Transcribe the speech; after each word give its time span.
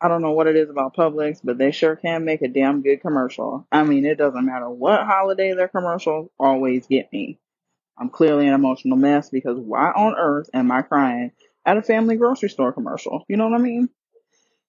I 0.00 0.06
don't 0.06 0.22
know 0.22 0.30
what 0.30 0.46
it 0.46 0.54
is 0.54 0.70
about 0.70 0.94
Publix, 0.94 1.40
but 1.42 1.58
they 1.58 1.72
sure 1.72 1.96
can 1.96 2.24
make 2.24 2.40
a 2.42 2.48
damn 2.48 2.82
good 2.82 3.00
commercial. 3.00 3.66
I 3.72 3.82
mean, 3.82 4.06
it 4.06 4.16
doesn't 4.16 4.46
matter 4.46 4.70
what 4.70 5.04
holiday 5.04 5.54
their 5.54 5.66
commercials 5.66 6.30
always 6.38 6.86
get 6.86 7.12
me. 7.12 7.40
I'm 7.98 8.08
clearly 8.08 8.46
an 8.46 8.54
emotional 8.54 8.96
mess 8.96 9.28
because 9.28 9.58
why 9.58 9.90
on 9.90 10.14
earth 10.14 10.50
am 10.54 10.70
I 10.70 10.82
crying 10.82 11.32
at 11.66 11.78
a 11.78 11.82
family 11.82 12.14
grocery 12.14 12.48
store 12.48 12.72
commercial? 12.72 13.24
You 13.28 13.36
know 13.36 13.48
what 13.48 13.58
I 13.58 13.62
mean? 13.62 13.88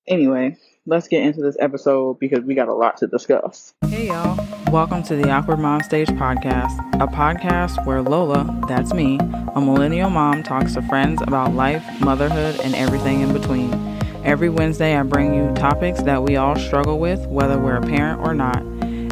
Anyway, 0.08 0.58
let's 0.88 1.08
get 1.08 1.22
into 1.22 1.42
this 1.42 1.58
episode 1.60 2.18
because 2.20 2.44
we 2.44 2.56
got 2.56 2.68
a 2.68 2.74
lot 2.74 2.98
to 2.98 3.08
discuss. 3.08 3.76
Hey, 3.88 4.08
y'all. 4.08 4.36
Welcome 4.72 5.04
to 5.04 5.16
the 5.16 5.30
Awkward 5.30 5.60
Mom 5.60 5.84
Stage 5.84 6.10
podcast, 6.10 6.76
a 6.96 7.06
podcast 7.06 7.86
where 7.86 8.02
Lola, 8.02 8.64
that's 8.68 8.96
me, 8.96 9.20
a 9.54 9.62
millennial 9.62 10.10
mom, 10.10 10.42
talks 10.42 10.74
to 10.74 10.82
friends 10.82 11.22
about 11.22 11.54
life, 11.54 11.84
motherhood, 12.02 12.60
and 12.62 12.74
everything 12.74 13.22
in 13.22 13.32
between. 13.32 13.99
Every 14.24 14.50
Wednesday, 14.50 14.98
I 14.98 15.04
bring 15.04 15.34
you 15.34 15.54
topics 15.56 16.02
that 16.04 16.22
we 16.22 16.36
all 16.36 16.56
struggle 16.58 17.00
with, 17.00 17.26
whether 17.28 17.58
we're 17.58 17.78
a 17.78 17.82
parent 17.82 18.22
or 18.22 18.34
not. 18.34 18.64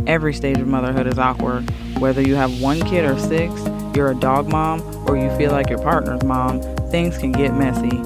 Every 0.08 0.34
stage 0.34 0.60
of 0.60 0.68
motherhood 0.68 1.08
is 1.08 1.18
awkward. 1.18 1.70
Whether 2.00 2.22
you 2.22 2.36
have 2.36 2.62
one 2.62 2.82
kid 2.82 3.06
or 3.06 3.18
six, 3.18 3.54
you're 3.96 4.12
a 4.12 4.16
dog 4.16 4.50
mom, 4.50 4.82
or 5.08 5.18
you 5.18 5.36
feel 5.38 5.52
like 5.52 5.70
your 5.70 5.82
partner's 5.82 6.24
mom, 6.24 6.62
things 6.92 7.18
can 7.18 7.32
get 7.32 7.54
messy. 7.54 7.98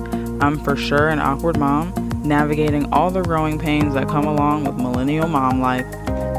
I'm 0.42 0.64
for 0.64 0.76
sure 0.76 1.09
an 1.09 1.20
awkward 1.20 1.58
mom 1.58 1.94
navigating 2.23 2.92
all 2.94 3.09
the 3.09 3.22
growing 3.22 3.58
pains 3.58 3.95
that 3.95 4.08
come 4.08 4.26
along 4.26 4.64
with 4.66 4.76
millennial 4.76 5.28
mom 5.28 5.59
life. 5.59 5.86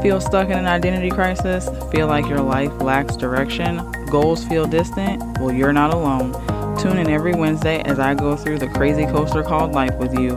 Feel 0.01 0.21
stuck 0.21 0.47
in 0.47 0.57
an 0.57 0.65
identity 0.65 1.09
crisis? 1.09 1.69
Feel 1.91 2.07
like 2.07 2.25
your 2.27 2.41
life 2.41 2.71
lacks 2.81 3.15
direction? 3.15 3.89
Goals 4.05 4.45
feel 4.45 4.65
distant? 4.65 5.21
Well, 5.39 5.53
you're 5.53 5.73
not 5.73 5.93
alone. 5.93 6.33
Tune 6.83 6.97
in 6.97 7.09
every 7.09 7.33
Wednesday 7.33 7.81
as 7.83 7.97
I 7.97 8.13
go 8.13 8.35
through 8.35 8.59
the 8.59 8.67
crazy 8.67 9.05
coaster 9.05 9.41
called 9.41 9.71
life 9.71 9.97
with 9.99 10.19
you. 10.19 10.31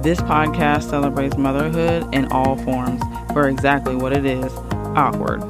This 0.00 0.18
podcast 0.18 0.88
celebrates 0.88 1.36
motherhood 1.36 2.14
in 2.14 2.24
all 2.32 2.56
forms 2.56 3.02
for 3.34 3.50
exactly 3.50 3.94
what 3.94 4.14
it 4.14 4.24
is 4.24 4.50
awkward. 4.96 5.42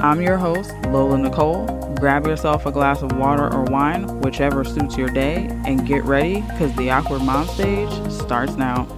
I'm 0.00 0.20
your 0.20 0.38
host, 0.38 0.72
Lola 0.88 1.18
Nicole. 1.18 1.66
Grab 2.00 2.26
yourself 2.26 2.66
a 2.66 2.72
glass 2.72 3.02
of 3.02 3.12
water 3.16 3.44
or 3.44 3.62
wine, 3.62 4.08
whichever 4.22 4.64
suits 4.64 4.96
your 4.96 5.08
day, 5.08 5.46
and 5.66 5.86
get 5.86 6.02
ready 6.02 6.40
because 6.40 6.74
the 6.74 6.90
Awkward 6.90 7.22
Mom 7.22 7.46
stage 7.46 8.10
starts 8.10 8.54
now. 8.54 8.88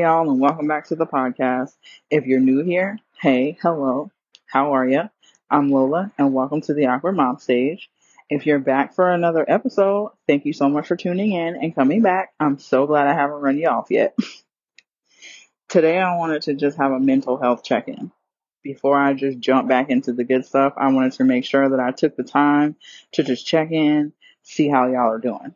Y'all, 0.00 0.30
and 0.30 0.40
welcome 0.40 0.66
back 0.66 0.86
to 0.86 0.96
the 0.96 1.06
podcast. 1.06 1.76
If 2.08 2.24
you're 2.24 2.40
new 2.40 2.64
here, 2.64 2.98
hey, 3.20 3.58
hello, 3.60 4.10
how 4.46 4.72
are 4.72 4.88
you? 4.88 5.10
I'm 5.50 5.70
Lola, 5.70 6.10
and 6.16 6.32
welcome 6.32 6.62
to 6.62 6.72
the 6.72 6.86
Awkward 6.86 7.16
Mom 7.16 7.38
stage. 7.38 7.90
If 8.30 8.46
you're 8.46 8.60
back 8.60 8.94
for 8.94 9.10
another 9.12 9.44
episode, 9.46 10.12
thank 10.26 10.46
you 10.46 10.54
so 10.54 10.70
much 10.70 10.86
for 10.86 10.96
tuning 10.96 11.32
in 11.32 11.54
and 11.54 11.74
coming 11.74 12.00
back. 12.00 12.32
I'm 12.40 12.58
so 12.58 12.86
glad 12.86 13.08
I 13.08 13.12
haven't 13.12 13.42
run 13.42 13.58
you 13.58 13.68
off 13.68 13.88
yet. 13.90 14.16
Today, 15.68 15.98
I 15.98 16.16
wanted 16.16 16.40
to 16.44 16.54
just 16.54 16.78
have 16.78 16.92
a 16.92 16.98
mental 16.98 17.36
health 17.36 17.62
check 17.62 17.86
in. 17.86 18.10
Before 18.62 18.98
I 18.98 19.12
just 19.12 19.38
jump 19.38 19.68
back 19.68 19.90
into 19.90 20.14
the 20.14 20.24
good 20.24 20.46
stuff, 20.46 20.72
I 20.78 20.90
wanted 20.92 21.12
to 21.12 21.24
make 21.24 21.44
sure 21.44 21.68
that 21.68 21.80
I 21.80 21.90
took 21.90 22.16
the 22.16 22.24
time 22.24 22.76
to 23.12 23.22
just 23.22 23.46
check 23.46 23.70
in, 23.70 24.14
see 24.44 24.66
how 24.66 24.86
y'all 24.86 25.12
are 25.12 25.18
doing. 25.18 25.54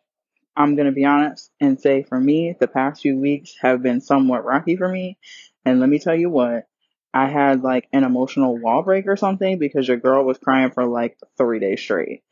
I'm 0.56 0.76
going 0.76 0.86
to 0.86 0.92
be 0.92 1.04
honest 1.04 1.50
and 1.60 1.80
say 1.80 2.02
for 2.02 2.18
me, 2.18 2.56
the 2.58 2.68
past 2.68 3.02
few 3.02 3.18
weeks 3.18 3.56
have 3.60 3.82
been 3.82 4.00
somewhat 4.00 4.44
rocky 4.44 4.76
for 4.76 4.88
me. 4.88 5.18
And 5.64 5.80
let 5.80 5.88
me 5.88 5.98
tell 5.98 6.14
you 6.14 6.30
what, 6.30 6.66
I 7.12 7.28
had 7.28 7.62
like 7.62 7.88
an 7.92 8.04
emotional 8.04 8.58
wall 8.58 8.82
break 8.82 9.06
or 9.06 9.16
something 9.16 9.58
because 9.58 9.88
your 9.88 9.96
girl 9.96 10.24
was 10.24 10.38
crying 10.38 10.70
for 10.70 10.84
like 10.84 11.18
three 11.36 11.58
days 11.58 11.80
straight 11.80 12.22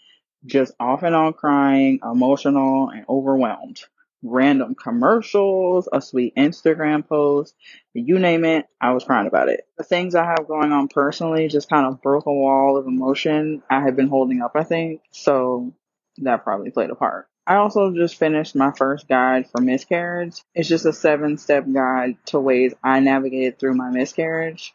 just 0.46 0.74
off 0.80 1.02
and 1.02 1.14
on 1.14 1.32
crying, 1.32 2.00
emotional, 2.02 2.90
and 2.90 3.04
overwhelmed. 3.08 3.80
Random 4.24 4.76
commercials, 4.76 5.88
a 5.92 6.00
sweet 6.00 6.36
Instagram 6.36 7.06
post, 7.06 7.56
you 7.92 8.20
name 8.20 8.44
it, 8.44 8.66
I 8.80 8.92
was 8.92 9.02
crying 9.02 9.26
about 9.26 9.48
it. 9.48 9.66
The 9.76 9.84
things 9.84 10.14
I 10.14 10.24
have 10.24 10.46
going 10.46 10.70
on 10.70 10.86
personally 10.88 11.48
just 11.48 11.68
kind 11.68 11.86
of 11.86 12.00
broke 12.00 12.26
a 12.26 12.32
wall 12.32 12.76
of 12.76 12.86
emotion 12.86 13.62
I 13.68 13.80
had 13.80 13.96
been 13.96 14.08
holding 14.08 14.40
up, 14.40 14.52
I 14.54 14.62
think. 14.62 15.00
So 15.10 15.74
that 16.18 16.44
probably 16.44 16.70
played 16.70 16.90
a 16.90 16.94
part. 16.94 17.28
I 17.46 17.56
also 17.56 17.92
just 17.92 18.16
finished 18.16 18.54
my 18.54 18.70
first 18.70 19.08
guide 19.08 19.50
for 19.50 19.60
miscarriage. 19.60 20.40
It's 20.54 20.68
just 20.68 20.86
a 20.86 20.92
seven 20.92 21.38
step 21.38 21.64
guide 21.72 22.16
to 22.26 22.38
ways 22.38 22.72
I 22.82 23.00
navigated 23.00 23.58
through 23.58 23.74
my 23.74 23.90
miscarriage. 23.90 24.74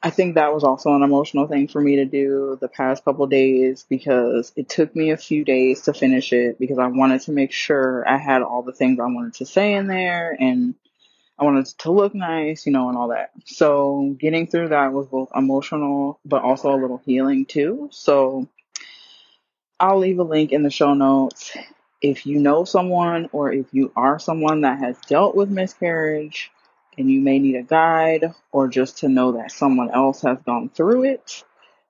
I 0.00 0.10
think 0.10 0.36
that 0.36 0.54
was 0.54 0.62
also 0.62 0.94
an 0.94 1.02
emotional 1.02 1.48
thing 1.48 1.66
for 1.66 1.80
me 1.80 1.96
to 1.96 2.04
do 2.04 2.56
the 2.60 2.68
past 2.68 3.04
couple 3.04 3.26
days 3.26 3.84
because 3.88 4.52
it 4.54 4.68
took 4.68 4.94
me 4.94 5.10
a 5.10 5.16
few 5.16 5.44
days 5.44 5.82
to 5.82 5.92
finish 5.92 6.32
it 6.32 6.60
because 6.60 6.78
I 6.78 6.86
wanted 6.86 7.22
to 7.22 7.32
make 7.32 7.50
sure 7.50 8.08
I 8.08 8.16
had 8.16 8.42
all 8.42 8.62
the 8.62 8.72
things 8.72 9.00
I 9.00 9.06
wanted 9.06 9.34
to 9.34 9.46
say 9.46 9.74
in 9.74 9.88
there 9.88 10.36
and 10.38 10.76
I 11.36 11.44
wanted 11.44 11.66
to 11.66 11.90
look 11.90 12.14
nice, 12.14 12.64
you 12.64 12.72
know, 12.72 12.88
and 12.88 12.96
all 12.96 13.08
that. 13.08 13.32
So 13.46 14.14
getting 14.20 14.46
through 14.46 14.68
that 14.68 14.92
was 14.92 15.08
both 15.08 15.30
emotional 15.34 16.20
but 16.24 16.42
also 16.42 16.72
a 16.72 16.78
little 16.80 17.02
healing 17.04 17.44
too. 17.44 17.88
So 17.90 18.48
I'll 19.80 19.98
leave 19.98 20.20
a 20.20 20.24
link 20.24 20.52
in 20.52 20.62
the 20.62 20.70
show 20.70 20.94
notes. 20.94 21.56
If 22.00 22.26
you 22.26 22.38
know 22.38 22.64
someone 22.64 23.28
or 23.32 23.52
if 23.52 23.66
you 23.72 23.92
are 23.96 24.18
someone 24.18 24.60
that 24.62 24.78
has 24.78 24.96
dealt 25.08 25.34
with 25.34 25.50
miscarriage, 25.50 26.50
and 26.98 27.08
you 27.10 27.20
may 27.20 27.38
need 27.38 27.54
a 27.54 27.62
guide 27.62 28.34
or 28.50 28.68
just 28.68 28.98
to 28.98 29.08
know 29.08 29.32
that 29.32 29.52
someone 29.52 29.90
else 29.90 30.22
has 30.22 30.38
gone 30.44 30.68
through 30.68 31.04
it. 31.04 31.44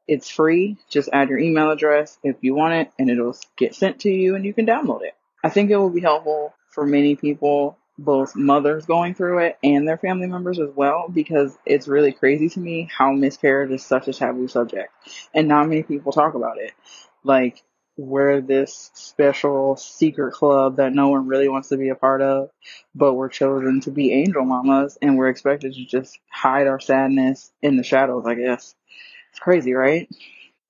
It's 0.06 0.28
free. 0.30 0.76
Just 0.88 1.08
add 1.12 1.30
your 1.30 1.38
email 1.38 1.70
address 1.70 2.18
if 2.22 2.36
you 2.42 2.54
want 2.54 2.74
it 2.74 2.92
and 2.98 3.10
it'll 3.10 3.36
get 3.56 3.74
sent 3.74 4.00
to 4.00 4.10
you 4.10 4.36
and 4.36 4.44
you 4.44 4.52
can 4.52 4.66
download 4.66 5.02
it. 5.02 5.14
I 5.42 5.48
think 5.48 5.70
it 5.70 5.76
will 5.76 5.90
be 5.90 6.00
helpful 6.00 6.54
for 6.70 6.86
many 6.86 7.16
people, 7.16 7.78
both 7.96 8.36
mothers 8.36 8.86
going 8.86 9.14
through 9.14 9.38
it 9.38 9.58
and 9.62 9.88
their 9.88 9.98
family 9.98 10.26
members 10.26 10.58
as 10.58 10.70
well, 10.74 11.08
because 11.08 11.56
it's 11.64 11.88
really 11.88 12.12
crazy 12.12 12.50
to 12.50 12.60
me 12.60 12.88
how 12.94 13.12
miscarriage 13.12 13.70
is 13.70 13.84
such 13.84 14.08
a 14.08 14.12
taboo 14.12 14.48
subject 14.48 14.92
and 15.34 15.48
not 15.48 15.68
many 15.68 15.82
people 15.82 16.12
talk 16.12 16.34
about 16.34 16.58
it. 16.58 16.72
Like, 17.24 17.62
we're 17.98 18.40
this 18.40 18.90
special 18.94 19.76
secret 19.76 20.32
club 20.32 20.76
that 20.76 20.94
no 20.94 21.08
one 21.08 21.26
really 21.26 21.48
wants 21.48 21.68
to 21.68 21.76
be 21.76 21.88
a 21.88 21.96
part 21.96 22.22
of, 22.22 22.50
but 22.94 23.14
we're 23.14 23.28
chosen 23.28 23.80
to 23.80 23.90
be 23.90 24.12
angel 24.12 24.44
mamas 24.44 24.96
and 25.02 25.18
we're 25.18 25.28
expected 25.28 25.74
to 25.74 25.84
just 25.84 26.18
hide 26.30 26.68
our 26.68 26.78
sadness 26.78 27.50
in 27.60 27.76
the 27.76 27.82
shadows, 27.82 28.24
I 28.24 28.34
guess. 28.34 28.74
It's 29.30 29.40
crazy, 29.40 29.74
right? 29.74 30.08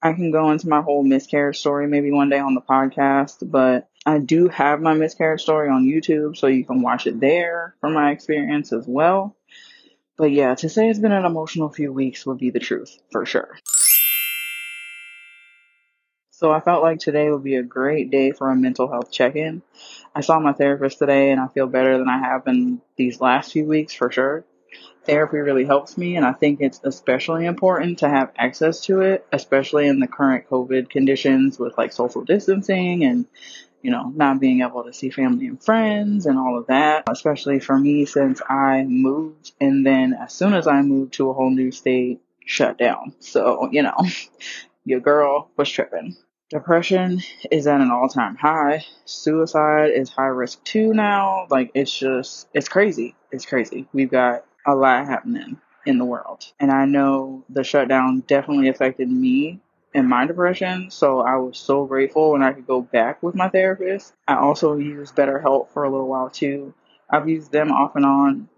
I 0.02 0.14
can 0.14 0.30
go 0.30 0.50
into 0.50 0.68
my 0.68 0.80
whole 0.80 1.04
miscarriage 1.04 1.58
story 1.58 1.86
maybe 1.86 2.10
one 2.10 2.30
day 2.30 2.38
on 2.38 2.54
the 2.54 2.62
podcast, 2.62 3.38
but 3.42 3.88
I 4.06 4.18
do 4.18 4.48
have 4.48 4.80
my 4.80 4.94
miscarriage 4.94 5.42
story 5.42 5.68
on 5.68 5.84
YouTube, 5.84 6.36
so 6.36 6.46
you 6.46 6.64
can 6.64 6.80
watch 6.80 7.06
it 7.06 7.20
there 7.20 7.74
from 7.80 7.92
my 7.92 8.10
experience 8.12 8.72
as 8.72 8.86
well. 8.86 9.36
But 10.16 10.32
yeah, 10.32 10.54
to 10.54 10.68
say 10.68 10.88
it's 10.88 10.98
been 10.98 11.12
an 11.12 11.26
emotional 11.26 11.68
few 11.68 11.92
weeks 11.92 12.24
would 12.24 12.38
be 12.38 12.50
the 12.50 12.58
truth, 12.58 12.98
for 13.12 13.26
sure. 13.26 13.58
So 16.38 16.52
I 16.52 16.60
felt 16.60 16.84
like 16.84 17.00
today 17.00 17.28
would 17.28 17.42
be 17.42 17.56
a 17.56 17.64
great 17.64 18.12
day 18.12 18.30
for 18.30 18.48
a 18.48 18.54
mental 18.54 18.86
health 18.86 19.10
check-in. 19.10 19.60
I 20.14 20.20
saw 20.20 20.38
my 20.38 20.52
therapist 20.52 21.00
today 21.00 21.32
and 21.32 21.40
I 21.40 21.48
feel 21.48 21.66
better 21.66 21.98
than 21.98 22.08
I 22.08 22.18
have 22.18 22.46
in 22.46 22.80
these 22.94 23.20
last 23.20 23.50
few 23.50 23.64
weeks 23.64 23.92
for 23.92 24.12
sure. 24.12 24.44
Therapy 25.04 25.38
really 25.38 25.64
helps 25.64 25.98
me 25.98 26.14
and 26.14 26.24
I 26.24 26.32
think 26.32 26.60
it's 26.60 26.78
especially 26.84 27.44
important 27.44 27.98
to 27.98 28.08
have 28.08 28.30
access 28.38 28.82
to 28.82 29.00
it, 29.00 29.26
especially 29.32 29.88
in 29.88 29.98
the 29.98 30.06
current 30.06 30.48
COVID 30.48 30.88
conditions 30.88 31.58
with 31.58 31.76
like 31.76 31.92
social 31.92 32.22
distancing 32.22 33.02
and 33.02 33.26
you 33.82 33.90
know, 33.90 34.12
not 34.14 34.38
being 34.38 34.60
able 34.60 34.84
to 34.84 34.92
see 34.92 35.10
family 35.10 35.48
and 35.48 35.60
friends 35.60 36.26
and 36.26 36.38
all 36.38 36.56
of 36.56 36.68
that, 36.68 37.02
especially 37.10 37.58
for 37.58 37.76
me 37.76 38.04
since 38.04 38.40
I 38.48 38.84
moved 38.84 39.50
and 39.60 39.84
then 39.84 40.14
as 40.14 40.34
soon 40.34 40.54
as 40.54 40.68
I 40.68 40.82
moved 40.82 41.14
to 41.14 41.30
a 41.30 41.34
whole 41.34 41.50
new 41.50 41.72
state, 41.72 42.20
shut 42.44 42.78
down. 42.78 43.14
So, 43.18 43.70
you 43.72 43.82
know, 43.82 44.06
your 44.84 45.00
girl 45.00 45.50
was 45.56 45.68
tripping. 45.68 46.16
Depression 46.50 47.20
is 47.50 47.66
at 47.66 47.82
an 47.82 47.90
all 47.90 48.08
time 48.08 48.34
high. 48.34 48.82
Suicide 49.04 49.90
is 49.90 50.08
high 50.08 50.26
risk 50.26 50.64
too 50.64 50.94
now. 50.94 51.46
Like, 51.50 51.70
it's 51.74 51.96
just, 51.96 52.48
it's 52.54 52.70
crazy. 52.70 53.14
It's 53.30 53.44
crazy. 53.44 53.86
We've 53.92 54.10
got 54.10 54.46
a 54.66 54.74
lot 54.74 55.06
happening 55.06 55.60
in 55.84 55.98
the 55.98 56.06
world. 56.06 56.50
And 56.58 56.70
I 56.70 56.86
know 56.86 57.44
the 57.50 57.64
shutdown 57.64 58.20
definitely 58.26 58.68
affected 58.68 59.10
me 59.10 59.60
and 59.94 60.08
my 60.08 60.26
depression. 60.26 60.90
So 60.90 61.20
I 61.20 61.36
was 61.36 61.58
so 61.58 61.84
grateful 61.84 62.32
when 62.32 62.42
I 62.42 62.54
could 62.54 62.66
go 62.66 62.80
back 62.80 63.22
with 63.22 63.34
my 63.34 63.50
therapist. 63.50 64.14
I 64.26 64.36
also 64.36 64.76
used 64.76 65.14
BetterHelp 65.14 65.70
for 65.72 65.84
a 65.84 65.90
little 65.90 66.08
while 66.08 66.30
too. 66.30 66.72
I've 67.10 67.28
used 67.28 67.52
them 67.52 67.70
off 67.72 67.94
and 67.94 68.06
on 68.06 68.48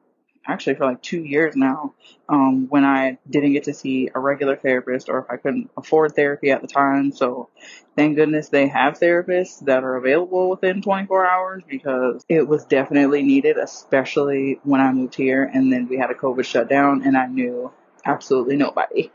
actually 0.47 0.75
for 0.75 0.87
like 0.87 1.03
two 1.03 1.23
years 1.23 1.55
now 1.55 1.95
um, 2.29 2.69
when 2.69 2.85
I 2.85 3.19
didn't 3.29 3.53
get 3.53 3.65
to 3.65 3.75
see 3.75 4.09
a 4.15 4.19
regular 4.19 4.57
therapist 4.57 5.09
or 5.09 5.21
if 5.21 5.31
I 5.31 5.37
couldn't 5.37 5.71
afford 5.77 6.15
therapy 6.15 6.51
at 6.51 6.63
the 6.63 6.69
time. 6.69 7.13
So 7.13 7.49
thank 7.97 8.17
goodness 8.17 8.49
they 8.49 8.69
have 8.69 8.99
therapists 8.99 9.65
that 9.67 9.85
are 9.85 9.97
available 9.97 10.51
within 10.51 10.83
24 10.83 11.27
hours 11.27 11.63
because 11.69 12.25
it 12.29 12.47
was 12.47 12.65
definitely 12.65 13.23
needed, 13.23 13.59
especially 13.59 14.61
when 14.63 14.81
I 14.81 14.93
moved 14.93 15.15
here 15.15 15.45
and 15.45 15.73
then 15.73 15.89
we 15.89 15.99
had 15.99 16.11
a 16.11 16.15
COVID 16.15 16.45
shutdown 16.45 17.03
and 17.05 17.17
I 17.17 17.27
knew 17.27 17.73
absolutely 18.05 18.57
nobody. 18.57 19.11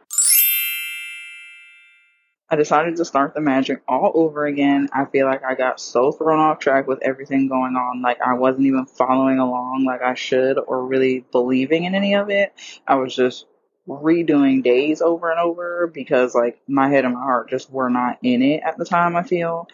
I 2.49 2.55
decided 2.55 2.97
to 2.97 3.05
start 3.05 3.33
the 3.33 3.41
magic 3.41 3.81
all 3.87 4.11
over 4.13 4.45
again. 4.45 4.87
I 4.93 5.05
feel 5.05 5.25
like 5.25 5.43
I 5.43 5.55
got 5.55 5.79
so 5.79 6.11
thrown 6.11 6.39
off 6.39 6.59
track 6.59 6.85
with 6.87 7.01
everything 7.01 7.47
going 7.47 7.75
on. 7.75 8.03
Like 8.03 8.21
I 8.21 8.33
wasn't 8.33 8.67
even 8.67 8.85
following 8.85 9.39
along 9.39 9.85
like 9.85 10.03
I 10.03 10.13
should 10.13 10.59
or 10.59 10.85
really 10.85 11.25
believing 11.31 11.85
in 11.85 11.95
any 11.95 12.15
of 12.15 12.29
it. 12.29 12.53
I 12.87 12.95
was 12.95 13.15
just 13.15 13.47
redoing 13.87 14.63
days 14.63 15.01
over 15.01 15.31
and 15.31 15.39
over 15.39 15.87
because 15.87 16.35
like 16.35 16.59
my 16.67 16.89
head 16.89 17.05
and 17.05 17.15
my 17.15 17.21
heart 17.21 17.49
just 17.49 17.71
were 17.71 17.89
not 17.89 18.19
in 18.21 18.43
it 18.43 18.61
at 18.63 18.77
the 18.77 18.85
time, 18.85 19.15
I 19.15 19.23
feel. 19.23 19.67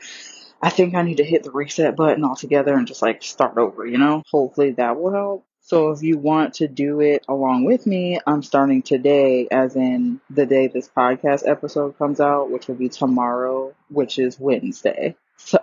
I 0.61 0.69
think 0.69 0.95
I 0.95 1.01
need 1.01 1.17
to 1.17 1.25
hit 1.25 1.43
the 1.43 1.51
reset 1.51 1.95
button 1.95 2.23
altogether 2.23 2.73
and 2.73 2.87
just 2.87 3.01
like 3.01 3.23
start 3.23 3.57
over, 3.57 3.85
you 3.85 3.97
know? 3.97 4.23
Hopefully 4.31 4.71
that 4.71 4.99
will 4.99 5.11
help. 5.11 5.45
So 5.71 5.91
if 5.91 6.03
you 6.03 6.17
want 6.17 6.55
to 6.55 6.67
do 6.67 6.99
it 6.99 7.23
along 7.29 7.63
with 7.63 7.87
me, 7.87 8.19
I'm 8.27 8.43
starting 8.43 8.81
today, 8.81 9.47
as 9.49 9.77
in 9.77 10.19
the 10.29 10.45
day 10.45 10.67
this 10.67 10.89
podcast 10.89 11.47
episode 11.47 11.97
comes 11.97 12.19
out, 12.19 12.51
which 12.51 12.67
will 12.67 12.75
be 12.75 12.89
tomorrow, 12.89 13.73
which 13.89 14.19
is 14.19 14.37
Wednesday. 14.37 15.15
So 15.37 15.59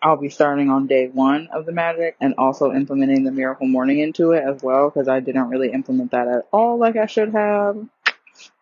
I'll 0.00 0.16
be 0.16 0.30
starting 0.30 0.70
on 0.70 0.86
day 0.86 1.08
one 1.08 1.48
of 1.52 1.66
the 1.66 1.72
magic 1.72 2.16
and 2.18 2.34
also 2.38 2.72
implementing 2.72 3.24
the 3.24 3.30
miracle 3.30 3.66
morning 3.66 3.98
into 3.98 4.32
it 4.32 4.42
as 4.42 4.62
well 4.62 4.88
because 4.88 5.06
I 5.06 5.20
didn't 5.20 5.50
really 5.50 5.70
implement 5.70 6.12
that 6.12 6.26
at 6.26 6.48
all 6.50 6.78
like 6.78 6.96
I 6.96 7.04
should 7.04 7.34
have. 7.34 7.86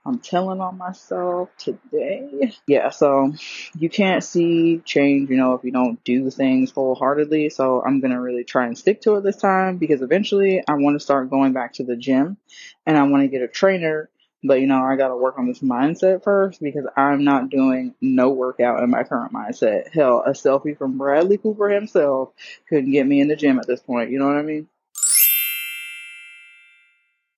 I'm 0.04 0.20
telling 0.20 0.60
on 0.60 0.78
myself 0.78 1.50
today. 1.58 2.54
Yeah, 2.66 2.90
so 2.90 3.32
you 3.76 3.90
can't 3.90 4.22
see 4.22 4.80
change, 4.84 5.30
you 5.30 5.36
know, 5.36 5.54
if 5.54 5.64
you 5.64 5.72
don't 5.72 6.02
do 6.04 6.30
things 6.30 6.70
wholeheartedly. 6.70 7.50
So 7.50 7.82
I'm 7.84 8.00
going 8.00 8.12
to 8.12 8.20
really 8.20 8.44
try 8.44 8.66
and 8.66 8.78
stick 8.78 9.02
to 9.02 9.16
it 9.16 9.24
this 9.24 9.36
time 9.36 9.78
because 9.78 10.02
eventually 10.02 10.62
I 10.66 10.74
want 10.74 10.94
to 10.94 11.00
start 11.00 11.30
going 11.30 11.52
back 11.52 11.74
to 11.74 11.84
the 11.84 11.96
gym 11.96 12.36
and 12.86 12.96
I 12.96 13.02
want 13.04 13.24
to 13.24 13.28
get 13.28 13.42
a 13.42 13.48
trainer. 13.48 14.08
But 14.44 14.60
you 14.60 14.68
know, 14.68 14.82
I 14.82 14.94
got 14.96 15.08
to 15.08 15.16
work 15.16 15.38
on 15.38 15.48
this 15.48 15.58
mindset 15.58 16.22
first 16.22 16.60
because 16.60 16.86
I'm 16.96 17.24
not 17.24 17.50
doing 17.50 17.94
no 18.00 18.30
workout 18.30 18.82
in 18.84 18.90
my 18.90 19.02
current 19.02 19.32
mindset. 19.32 19.92
Hell, 19.92 20.22
a 20.24 20.30
selfie 20.30 20.78
from 20.78 20.98
Bradley 20.98 21.38
Cooper 21.38 21.68
himself 21.68 22.32
couldn't 22.68 22.92
get 22.92 23.06
me 23.06 23.20
in 23.20 23.28
the 23.28 23.34
gym 23.34 23.58
at 23.58 23.66
this 23.66 23.80
point. 23.80 24.10
You 24.10 24.20
know 24.20 24.26
what 24.26 24.36
I 24.36 24.42
mean? 24.42 24.68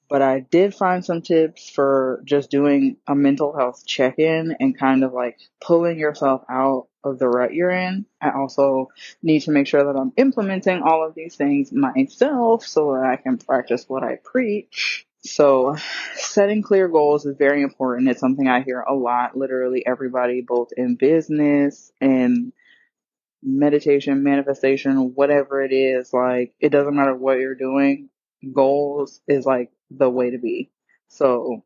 But 0.08 0.22
I 0.22 0.40
did 0.40 0.74
find 0.74 1.04
some 1.04 1.22
tips 1.22 1.68
for 1.68 2.22
just 2.24 2.50
doing 2.50 2.96
a 3.06 3.14
mental 3.14 3.54
health 3.56 3.84
check 3.86 4.18
in 4.18 4.56
and 4.58 4.78
kind 4.78 5.04
of 5.04 5.12
like 5.12 5.38
pulling 5.60 5.98
yourself 5.98 6.44
out 6.48 6.88
of 7.04 7.18
the 7.18 7.28
rut 7.28 7.54
you're 7.54 7.70
in. 7.70 8.06
I 8.20 8.30
also 8.30 8.88
need 9.22 9.40
to 9.42 9.50
make 9.50 9.66
sure 9.66 9.84
that 9.84 9.98
I'm 9.98 10.12
implementing 10.16 10.82
all 10.82 11.06
of 11.06 11.14
these 11.14 11.36
things 11.36 11.72
myself 11.72 12.64
so 12.64 12.94
that 12.94 13.04
I 13.04 13.16
can 13.16 13.38
practice 13.38 13.84
what 13.88 14.02
I 14.02 14.16
preach. 14.16 15.06
So, 15.20 15.76
setting 16.14 16.62
clear 16.62 16.88
goals 16.88 17.26
is 17.26 17.36
very 17.36 17.62
important. 17.62 18.08
It's 18.08 18.20
something 18.20 18.46
I 18.46 18.62
hear 18.62 18.80
a 18.80 18.94
lot, 18.94 19.36
literally 19.36 19.84
everybody, 19.84 20.42
both 20.42 20.70
in 20.76 20.94
business 20.94 21.90
and 22.00 22.52
meditation, 23.42 24.22
manifestation, 24.22 25.14
whatever 25.14 25.62
it 25.62 25.72
is, 25.72 26.12
like, 26.12 26.54
it 26.60 26.70
doesn't 26.70 26.94
matter 26.94 27.16
what 27.16 27.38
you're 27.38 27.56
doing. 27.56 28.10
Goals 28.52 29.20
is 29.26 29.44
like 29.44 29.70
the 29.90 30.08
way 30.08 30.30
to 30.30 30.38
be. 30.38 30.70
So 31.08 31.64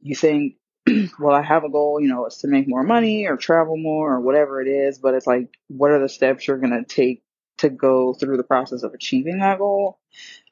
you 0.00 0.14
think, 0.14 0.56
well, 1.18 1.34
I 1.34 1.42
have 1.42 1.64
a 1.64 1.70
goal, 1.70 2.00
you 2.00 2.08
know, 2.08 2.26
it's 2.26 2.38
to 2.38 2.48
make 2.48 2.68
more 2.68 2.82
money 2.82 3.26
or 3.26 3.36
travel 3.36 3.76
more 3.76 4.14
or 4.14 4.20
whatever 4.20 4.60
it 4.60 4.68
is, 4.68 4.98
but 4.98 5.14
it's 5.14 5.26
like, 5.26 5.48
what 5.68 5.90
are 5.90 6.00
the 6.00 6.08
steps 6.08 6.46
you're 6.46 6.58
going 6.58 6.72
to 6.72 6.84
take 6.84 7.22
to 7.58 7.68
go 7.68 8.14
through 8.14 8.36
the 8.36 8.44
process 8.44 8.82
of 8.82 8.94
achieving 8.94 9.38
that 9.38 9.58
goal? 9.58 9.98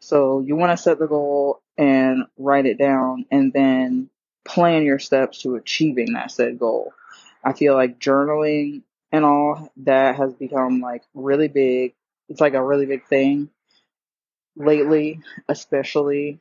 So 0.01 0.41
you 0.41 0.57
want 0.57 0.73
to 0.73 0.83
set 0.83 0.99
the 0.99 1.07
goal 1.07 1.63
and 1.77 2.25
write 2.39 2.67
it 2.67 2.79
down 2.79 3.27
and 3.31 3.53
then 3.53 4.11
plan 4.45 4.85
your 4.85 4.99
steps 4.99 5.43
to 5.43 5.57
achieving 5.57 6.13
that 6.13 6.31
said 6.31 6.59
goal. 6.59 6.93
I 7.45 7.53
feel 7.53 7.75
like 7.75 7.99
journaling 7.99 8.83
and 9.13 9.25
all 9.25 9.73
that 9.79 10.17
has 10.17 10.35
become 10.35 10.81
like 10.81 11.03
really 11.15 11.49
big. 11.49 11.95
It's 12.29 12.41
like 12.41 12.55
a 12.55 12.65
really 12.65 12.87
big 12.87 13.07
thing 13.07 13.51
lately, 14.57 15.21
especially 15.49 16.41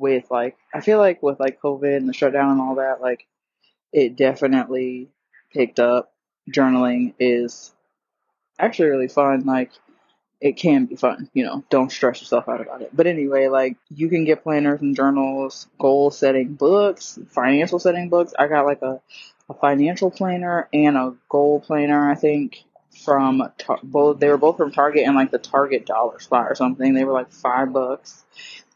with 0.00 0.30
like 0.30 0.56
I 0.74 0.80
feel 0.80 0.98
like 0.98 1.22
with 1.22 1.38
like 1.38 1.60
COVID 1.60 1.96
and 1.96 2.08
the 2.08 2.12
shutdown 2.12 2.52
and 2.52 2.60
all 2.60 2.76
that, 2.76 3.00
like 3.00 3.26
it 3.92 4.16
definitely 4.16 5.10
picked 5.52 5.78
up. 5.78 6.12
Journaling 6.50 7.14
is 7.20 7.72
actually 8.58 8.88
really 8.88 9.08
fun. 9.08 9.44
Like 9.44 9.70
it 10.40 10.56
can 10.56 10.86
be 10.86 10.96
fun, 10.96 11.28
you 11.34 11.44
know, 11.44 11.62
don't 11.68 11.92
stress 11.92 12.20
yourself 12.20 12.48
out 12.48 12.62
about 12.62 12.80
it. 12.80 12.90
But 12.94 13.06
anyway, 13.06 13.48
like 13.48 13.76
you 13.90 14.08
can 14.08 14.24
get 14.24 14.42
planners 14.42 14.80
and 14.80 14.96
journals, 14.96 15.68
goal 15.78 16.10
setting 16.10 16.54
books, 16.54 17.18
financial 17.28 17.78
setting 17.78 18.08
books. 18.08 18.32
I 18.38 18.48
got 18.48 18.64
like 18.64 18.80
a, 18.80 19.00
a 19.50 19.54
financial 19.54 20.10
planner 20.10 20.68
and 20.72 20.96
a 20.96 21.14
goal 21.28 21.60
planner, 21.60 22.10
I 22.10 22.14
think, 22.14 22.64
from 23.04 23.42
tar- 23.58 23.80
both, 23.82 24.18
they 24.18 24.28
were 24.28 24.38
both 24.38 24.56
from 24.56 24.72
Target 24.72 25.06
and 25.06 25.14
like 25.14 25.30
the 25.30 25.38
Target 25.38 25.84
dollar 25.84 26.20
spot 26.20 26.46
or 26.50 26.54
something. 26.54 26.94
They 26.94 27.04
were 27.04 27.12
like 27.12 27.32
five 27.32 27.72
bucks 27.72 28.24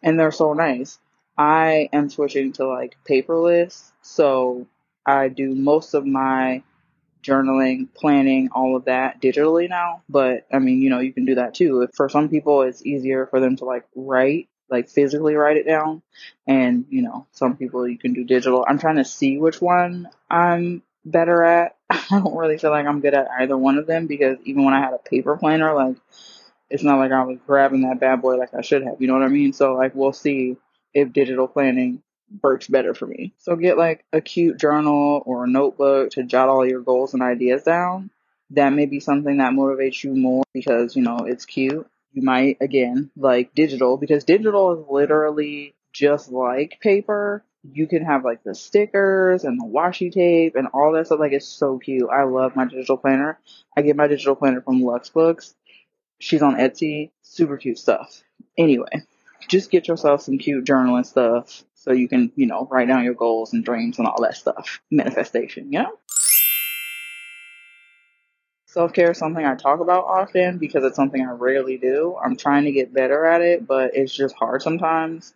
and 0.02 0.20
they're 0.20 0.32
so 0.32 0.52
nice. 0.52 0.98
I 1.36 1.88
am 1.92 2.10
switching 2.10 2.52
to 2.54 2.66
like 2.66 2.96
paperless, 3.08 3.90
so 4.02 4.66
I 5.04 5.28
do 5.28 5.54
most 5.54 5.94
of 5.94 6.06
my 6.06 6.62
journaling, 7.24 7.88
planning, 7.94 8.50
all 8.52 8.76
of 8.76 8.84
that 8.84 9.20
digitally 9.20 9.68
now. 9.68 10.02
But 10.08 10.46
I 10.52 10.58
mean, 10.58 10.82
you 10.82 10.90
know, 10.90 11.00
you 11.00 11.12
can 11.12 11.24
do 11.24 11.36
that 11.36 11.54
too. 11.54 11.82
If 11.82 11.90
for 11.94 12.08
some 12.08 12.28
people 12.28 12.62
it's 12.62 12.84
easier 12.84 13.26
for 13.26 13.40
them 13.40 13.56
to 13.56 13.64
like 13.64 13.84
write, 13.94 14.48
like 14.68 14.88
physically 14.88 15.34
write 15.34 15.56
it 15.56 15.66
down. 15.66 16.02
And, 16.46 16.84
you 16.90 17.02
know, 17.02 17.26
some 17.32 17.56
people 17.56 17.88
you 17.88 17.98
can 17.98 18.12
do 18.12 18.24
digital. 18.24 18.64
I'm 18.68 18.78
trying 18.78 18.96
to 18.96 19.04
see 19.04 19.38
which 19.38 19.60
one 19.60 20.08
I'm 20.30 20.82
better 21.04 21.42
at. 21.42 21.76
I 21.90 22.04
don't 22.10 22.36
really 22.36 22.58
feel 22.58 22.70
like 22.70 22.86
I'm 22.86 23.00
good 23.00 23.14
at 23.14 23.28
either 23.40 23.56
one 23.56 23.78
of 23.78 23.86
them 23.86 24.06
because 24.06 24.38
even 24.44 24.64
when 24.64 24.74
I 24.74 24.80
had 24.80 24.94
a 24.94 24.98
paper 24.98 25.36
planner, 25.36 25.74
like 25.74 25.96
it's 26.70 26.82
not 26.82 26.98
like 26.98 27.12
I 27.12 27.24
was 27.24 27.38
grabbing 27.46 27.82
that 27.82 28.00
bad 28.00 28.22
boy 28.22 28.36
like 28.36 28.54
I 28.54 28.62
should 28.62 28.84
have. 28.84 29.00
You 29.00 29.06
know 29.06 29.14
what 29.14 29.22
I 29.22 29.28
mean? 29.28 29.52
So 29.52 29.74
like 29.74 29.94
we'll 29.94 30.12
see 30.12 30.56
if 30.94 31.12
digital 31.12 31.48
planning 31.48 32.02
works 32.42 32.68
better 32.68 32.94
for 32.94 33.06
me. 33.06 33.32
So 33.38 33.56
get 33.56 33.78
like 33.78 34.04
a 34.12 34.20
cute 34.20 34.58
journal 34.58 35.22
or 35.26 35.44
a 35.44 35.48
notebook 35.48 36.10
to 36.12 36.24
jot 36.24 36.48
all 36.48 36.66
your 36.66 36.80
goals 36.80 37.14
and 37.14 37.22
ideas 37.22 37.62
down. 37.64 38.10
That 38.50 38.70
may 38.70 38.86
be 38.86 39.00
something 39.00 39.38
that 39.38 39.52
motivates 39.52 40.04
you 40.04 40.14
more 40.14 40.44
because, 40.52 40.96
you 40.96 41.02
know, 41.02 41.20
it's 41.26 41.44
cute. 41.44 41.86
You 42.12 42.22
might, 42.22 42.58
again, 42.60 43.10
like 43.16 43.54
digital 43.54 43.96
because 43.96 44.24
digital 44.24 44.72
is 44.72 44.88
literally 44.88 45.74
just 45.92 46.30
like 46.30 46.78
paper. 46.80 47.42
You 47.72 47.86
can 47.86 48.04
have 48.04 48.24
like 48.24 48.44
the 48.44 48.54
stickers 48.54 49.44
and 49.44 49.58
the 49.58 49.64
washi 49.64 50.12
tape 50.12 50.54
and 50.54 50.68
all 50.72 50.92
that 50.92 51.06
stuff. 51.06 51.18
Like 51.18 51.32
it's 51.32 51.48
so 51.48 51.78
cute. 51.78 52.08
I 52.10 52.24
love 52.24 52.54
my 52.54 52.66
digital 52.66 52.98
planner. 52.98 53.38
I 53.76 53.82
get 53.82 53.96
my 53.96 54.06
digital 54.06 54.36
planner 54.36 54.60
from 54.60 54.82
Lux 54.82 55.08
Books. 55.08 55.54
She's 56.18 56.42
on 56.42 56.56
Etsy. 56.56 57.10
Super 57.22 57.56
cute 57.56 57.78
stuff. 57.78 58.22
Anyway, 58.56 59.02
just 59.48 59.70
get 59.70 59.88
yourself 59.88 60.22
some 60.22 60.38
cute 60.38 60.64
journaling 60.64 61.06
stuff 61.06 61.64
so 61.74 61.92
you 61.92 62.08
can, 62.08 62.32
you 62.36 62.46
know, 62.46 62.66
write 62.70 62.88
down 62.88 63.04
your 63.04 63.14
goals 63.14 63.52
and 63.52 63.64
dreams 63.64 63.98
and 63.98 64.06
all 64.06 64.22
that 64.22 64.36
stuff. 64.36 64.80
Manifestation, 64.90 65.72
you 65.72 65.80
know? 65.82 65.98
Self 68.66 68.92
care 68.92 69.12
is 69.12 69.18
something 69.18 69.44
I 69.46 69.54
talk 69.54 69.78
about 69.78 70.04
often 70.06 70.58
because 70.58 70.82
it's 70.82 70.96
something 70.96 71.24
I 71.24 71.30
rarely 71.30 71.76
do. 71.76 72.16
I'm 72.20 72.36
trying 72.36 72.64
to 72.64 72.72
get 72.72 72.92
better 72.92 73.24
at 73.24 73.40
it, 73.40 73.68
but 73.68 73.92
it's 73.94 74.12
just 74.12 74.34
hard 74.34 74.62
sometimes. 74.62 75.32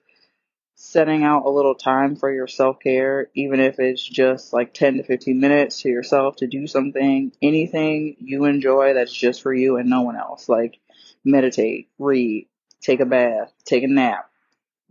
Setting 0.75 1.23
out 1.23 1.45
a 1.45 1.49
little 1.49 1.77
time 1.77 2.17
for 2.17 2.33
your 2.33 2.49
self 2.49 2.81
care, 2.81 3.29
even 3.35 3.61
if 3.61 3.79
it's 3.79 4.03
just 4.03 4.53
like 4.53 4.75
10 4.75 4.97
to 4.97 5.03
15 5.05 5.39
minutes 5.39 5.83
to 5.83 5.89
yourself 5.89 6.35
to 6.37 6.49
do 6.49 6.67
something, 6.67 7.31
anything 7.41 8.17
you 8.19 8.45
enjoy 8.45 8.95
that's 8.95 9.13
just 9.13 9.43
for 9.43 9.55
you 9.55 9.77
and 9.77 9.89
no 9.89 10.03
one 10.03 10.17
else. 10.17 10.49
Like 10.49 10.81
meditate, 11.25 11.91
read, 11.99 12.49
take 12.81 13.01
a 13.01 13.07
bath, 13.07 13.53
take 13.65 13.83
a 13.83 13.89
nap, 13.89 14.31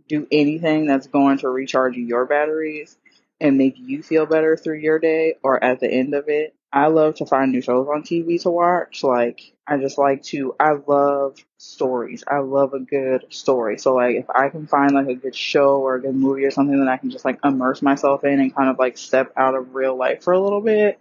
do 0.08 0.26
anything 0.30 0.86
that's 0.86 1.06
going 1.06 1.38
to 1.38 1.48
recharge 1.48 1.96
your 1.96 2.26
batteries 2.26 2.96
and 3.40 3.58
make 3.58 3.74
you 3.78 4.02
feel 4.02 4.26
better 4.26 4.56
through 4.56 4.78
your 4.78 4.98
day 4.98 5.36
or 5.42 5.62
at 5.62 5.80
the 5.80 5.90
end 5.90 6.14
of 6.14 6.28
it. 6.28 6.54
I 6.72 6.88
love 6.88 7.16
to 7.16 7.26
find 7.26 7.50
new 7.50 7.62
shows 7.62 7.88
on 7.88 8.02
TV 8.02 8.42
to 8.42 8.50
watch. 8.50 9.02
Like, 9.02 9.40
I 9.66 9.78
just 9.78 9.96
like 9.96 10.22
to, 10.24 10.54
I 10.60 10.72
love 10.72 11.36
stories. 11.56 12.24
I 12.28 12.38
love 12.38 12.74
a 12.74 12.80
good 12.80 13.26
story. 13.30 13.78
So, 13.78 13.94
like, 13.94 14.16
if 14.16 14.28
I 14.28 14.50
can 14.50 14.66
find 14.66 14.92
like 14.92 15.08
a 15.08 15.14
good 15.14 15.34
show 15.34 15.78
or 15.78 15.94
a 15.94 16.00
good 16.02 16.14
movie 16.14 16.44
or 16.44 16.50
something 16.50 16.78
that 16.78 16.90
I 16.90 16.98
can 16.98 17.10
just 17.10 17.24
like 17.24 17.38
immerse 17.42 17.80
myself 17.80 18.24
in 18.24 18.40
and 18.40 18.54
kind 18.54 18.68
of 18.68 18.78
like 18.78 18.98
step 18.98 19.32
out 19.36 19.54
of 19.54 19.74
real 19.74 19.96
life 19.96 20.22
for 20.22 20.34
a 20.34 20.40
little 20.40 20.60
bit, 20.60 21.00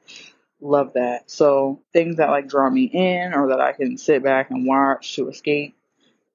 love 0.61 0.93
that. 0.93 1.29
So, 1.29 1.81
things 1.91 2.17
that 2.17 2.29
like 2.29 2.47
draw 2.47 2.69
me 2.69 2.85
in 2.85 3.33
or 3.33 3.49
that 3.49 3.59
I 3.59 3.73
can 3.73 3.97
sit 3.97 4.23
back 4.23 4.51
and 4.51 4.65
watch 4.65 5.15
to 5.15 5.27
escape 5.27 5.76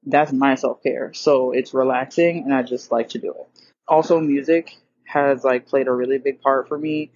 that's 0.05 0.33
my 0.33 0.55
self 0.55 0.83
care. 0.83 1.13
So 1.15 1.53
it's 1.53 1.75
relaxing 1.75 2.45
and 2.45 2.55
I 2.55 2.63
just 2.63 2.91
like 2.91 3.11
to 3.11 3.19
do 3.19 3.31
it. 3.31 3.63
Also, 3.87 4.21
music 4.21 4.77
has 5.05 5.45
like 5.45 5.67
played 5.67 5.89
a 5.89 5.93
really 5.93 6.19
big 6.19 6.41
part 6.41 6.69
for 6.69 6.79
me 6.79 7.11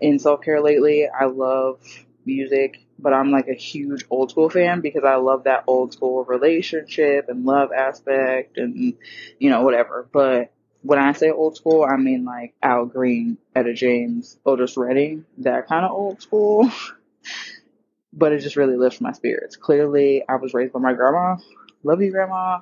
in 0.00 0.18
self 0.18 0.42
care 0.42 0.60
lately. 0.60 1.08
I 1.08 1.26
love 1.26 1.80
music, 2.24 2.78
but 2.98 3.12
I'm 3.12 3.30
like 3.30 3.48
a 3.48 3.54
huge 3.54 4.04
old 4.10 4.30
school 4.30 4.50
fan 4.50 4.80
because 4.80 5.04
I 5.04 5.16
love 5.16 5.44
that 5.44 5.64
old 5.66 5.92
school 5.92 6.24
relationship 6.24 7.28
and 7.28 7.44
love 7.44 7.70
aspect 7.72 8.58
and, 8.58 8.94
you 9.38 9.50
know, 9.50 9.62
whatever. 9.62 10.08
But 10.12 10.52
when 10.82 10.98
I 10.98 11.12
say 11.12 11.30
old 11.30 11.56
school, 11.56 11.84
I 11.84 11.96
mean 11.96 12.24
like 12.24 12.54
Al 12.62 12.86
Green, 12.86 13.38
Etta 13.54 13.74
James, 13.74 14.38
Otis 14.44 14.76
Redding, 14.76 15.24
that 15.38 15.66
kind 15.66 15.84
of 15.84 15.92
old 15.92 16.22
school. 16.22 16.70
but 18.12 18.32
it 18.32 18.40
just 18.40 18.56
really 18.56 18.76
lifts 18.76 19.00
my 19.00 19.12
spirits. 19.12 19.56
Clearly, 19.56 20.24
I 20.28 20.36
was 20.36 20.54
raised 20.54 20.72
by 20.72 20.80
my 20.80 20.92
grandma. 20.92 21.36
Love 21.84 22.02
you, 22.02 22.10
grandma. 22.10 22.60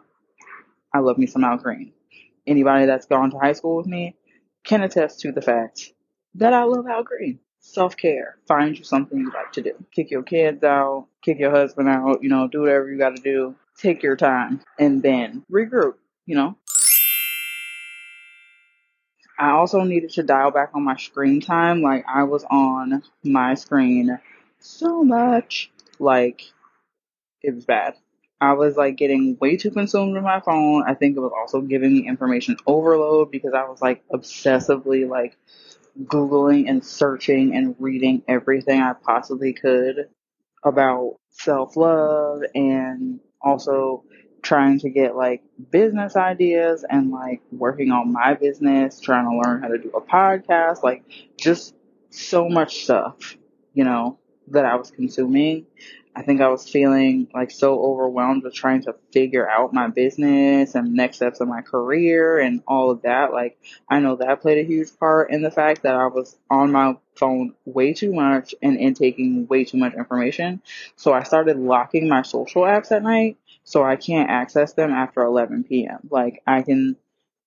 I 0.92 0.98
love 0.98 1.16
me 1.18 1.26
some 1.26 1.44
Al 1.44 1.56
Green. 1.56 1.92
Anybody 2.46 2.86
that's 2.86 3.06
gone 3.06 3.30
to 3.30 3.38
high 3.38 3.54
school 3.54 3.76
with 3.76 3.86
me 3.86 4.14
can 4.64 4.82
attest 4.82 5.20
to 5.20 5.32
the 5.32 5.40
fact 5.40 5.92
that 6.34 6.52
I 6.52 6.64
love 6.64 6.86
Al 6.86 7.02
Green. 7.02 7.40
Self 7.60 7.96
care. 7.96 8.36
Find 8.46 8.78
you 8.78 8.84
something 8.84 9.18
you 9.18 9.32
like 9.32 9.52
to 9.52 9.62
do. 9.62 9.72
Kick 9.90 10.10
your 10.10 10.22
kids 10.22 10.62
out, 10.62 11.08
kick 11.24 11.38
your 11.38 11.50
husband 11.50 11.88
out, 11.88 12.22
you 12.22 12.28
know, 12.28 12.46
do 12.46 12.60
whatever 12.60 12.90
you 12.90 12.98
gotta 12.98 13.20
do. 13.20 13.56
Take 13.78 14.02
your 14.02 14.16
time 14.16 14.60
and 14.78 15.02
then 15.02 15.44
regroup, 15.50 15.94
you 16.26 16.36
know. 16.36 16.56
I 19.38 19.50
also 19.50 19.82
needed 19.82 20.10
to 20.10 20.22
dial 20.22 20.50
back 20.50 20.70
on 20.74 20.84
my 20.84 20.96
screen 20.96 21.40
time. 21.40 21.82
Like 21.82 22.04
I 22.08 22.22
was 22.22 22.44
on 22.44 23.02
my 23.24 23.54
screen 23.54 24.18
so 24.58 25.02
much. 25.02 25.70
Like 25.98 26.42
it 27.42 27.54
was 27.54 27.64
bad. 27.64 27.96
I 28.40 28.52
was 28.52 28.76
like 28.76 28.96
getting 28.96 29.36
way 29.40 29.56
too 29.56 29.70
consumed 29.70 30.14
with 30.14 30.22
my 30.22 30.40
phone. 30.40 30.84
I 30.86 30.94
think 30.94 31.16
it 31.16 31.20
was 31.20 31.32
also 31.36 31.60
giving 31.62 31.92
me 31.94 32.08
information 32.08 32.56
overload 32.66 33.30
because 33.30 33.54
I 33.54 33.64
was 33.64 33.80
like 33.80 34.04
obsessively 34.08 35.08
like 35.08 35.36
Googling 36.04 36.68
and 36.68 36.84
searching 36.84 37.54
and 37.54 37.74
reading 37.78 38.22
everything 38.28 38.80
I 38.80 38.92
possibly 38.92 39.54
could 39.54 40.08
about 40.62 41.16
self 41.30 41.76
love 41.76 42.42
and 42.54 43.20
also 43.40 44.04
trying 44.42 44.78
to 44.80 44.90
get 44.90 45.16
like 45.16 45.42
business 45.70 46.16
ideas 46.16 46.84
and 46.88 47.10
like 47.10 47.40
working 47.50 47.90
on 47.90 48.12
my 48.12 48.34
business, 48.34 49.00
trying 49.00 49.24
to 49.24 49.38
learn 49.48 49.62
how 49.62 49.68
to 49.68 49.78
do 49.78 49.90
a 49.90 50.00
podcast, 50.00 50.82
like 50.82 51.04
just 51.38 51.74
so 52.10 52.48
much 52.48 52.84
stuff, 52.84 53.36
you 53.74 53.84
know, 53.84 54.18
that 54.48 54.64
I 54.64 54.76
was 54.76 54.90
consuming. 54.90 55.66
I 56.16 56.22
think 56.22 56.40
I 56.40 56.48
was 56.48 56.66
feeling 56.66 57.28
like 57.34 57.50
so 57.50 57.78
overwhelmed 57.78 58.42
with 58.42 58.54
trying 58.54 58.82
to 58.84 58.94
figure 59.12 59.46
out 59.46 59.74
my 59.74 59.88
business 59.88 60.74
and 60.74 60.94
next 60.94 61.16
steps 61.16 61.40
of 61.42 61.48
my 61.48 61.60
career 61.60 62.38
and 62.38 62.62
all 62.66 62.90
of 62.90 63.02
that. 63.02 63.34
Like, 63.34 63.58
I 63.86 64.00
know 64.00 64.16
that 64.16 64.40
played 64.40 64.64
a 64.64 64.66
huge 64.66 64.98
part 64.98 65.30
in 65.30 65.42
the 65.42 65.50
fact 65.50 65.82
that 65.82 65.94
I 65.94 66.06
was 66.06 66.34
on 66.50 66.72
my 66.72 66.96
phone 67.16 67.54
way 67.66 67.92
too 67.92 68.14
much 68.14 68.54
and 68.62 68.78
intaking 68.78 69.46
way 69.46 69.64
too 69.64 69.76
much 69.76 69.92
information. 69.92 70.62
So 70.96 71.12
I 71.12 71.22
started 71.22 71.58
locking 71.58 72.08
my 72.08 72.22
social 72.22 72.62
apps 72.62 72.92
at 72.92 73.02
night 73.02 73.36
so 73.64 73.84
I 73.84 73.96
can't 73.96 74.30
access 74.30 74.72
them 74.72 74.92
after 74.92 75.22
11 75.22 75.64
p.m. 75.64 75.98
Like, 76.08 76.42
I 76.46 76.62
can, 76.62 76.96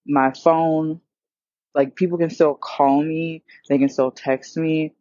my 0.05 0.31
phone, 0.31 1.01
like, 1.73 1.95
people 1.95 2.19
can 2.19 2.29
still 2.29 2.53
call 2.53 3.01
me, 3.01 3.41
they 3.67 3.79
can 3.79 3.89
still 3.89 4.11
text 4.11 4.57
me, 4.57 4.93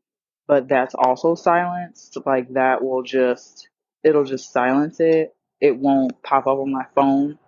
but 0.48 0.66
that's 0.66 0.94
also 0.94 1.36
silenced. 1.36 2.16
Like 2.26 2.54
that 2.54 2.82
will 2.82 3.02
just, 3.02 3.68
it'll 4.02 4.24
just 4.24 4.50
silence 4.50 4.98
it. 4.98 5.36
It 5.60 5.76
won't 5.76 6.20
pop 6.22 6.46
up 6.48 6.58
on 6.58 6.72
my 6.72 6.86
phone. 6.94 7.38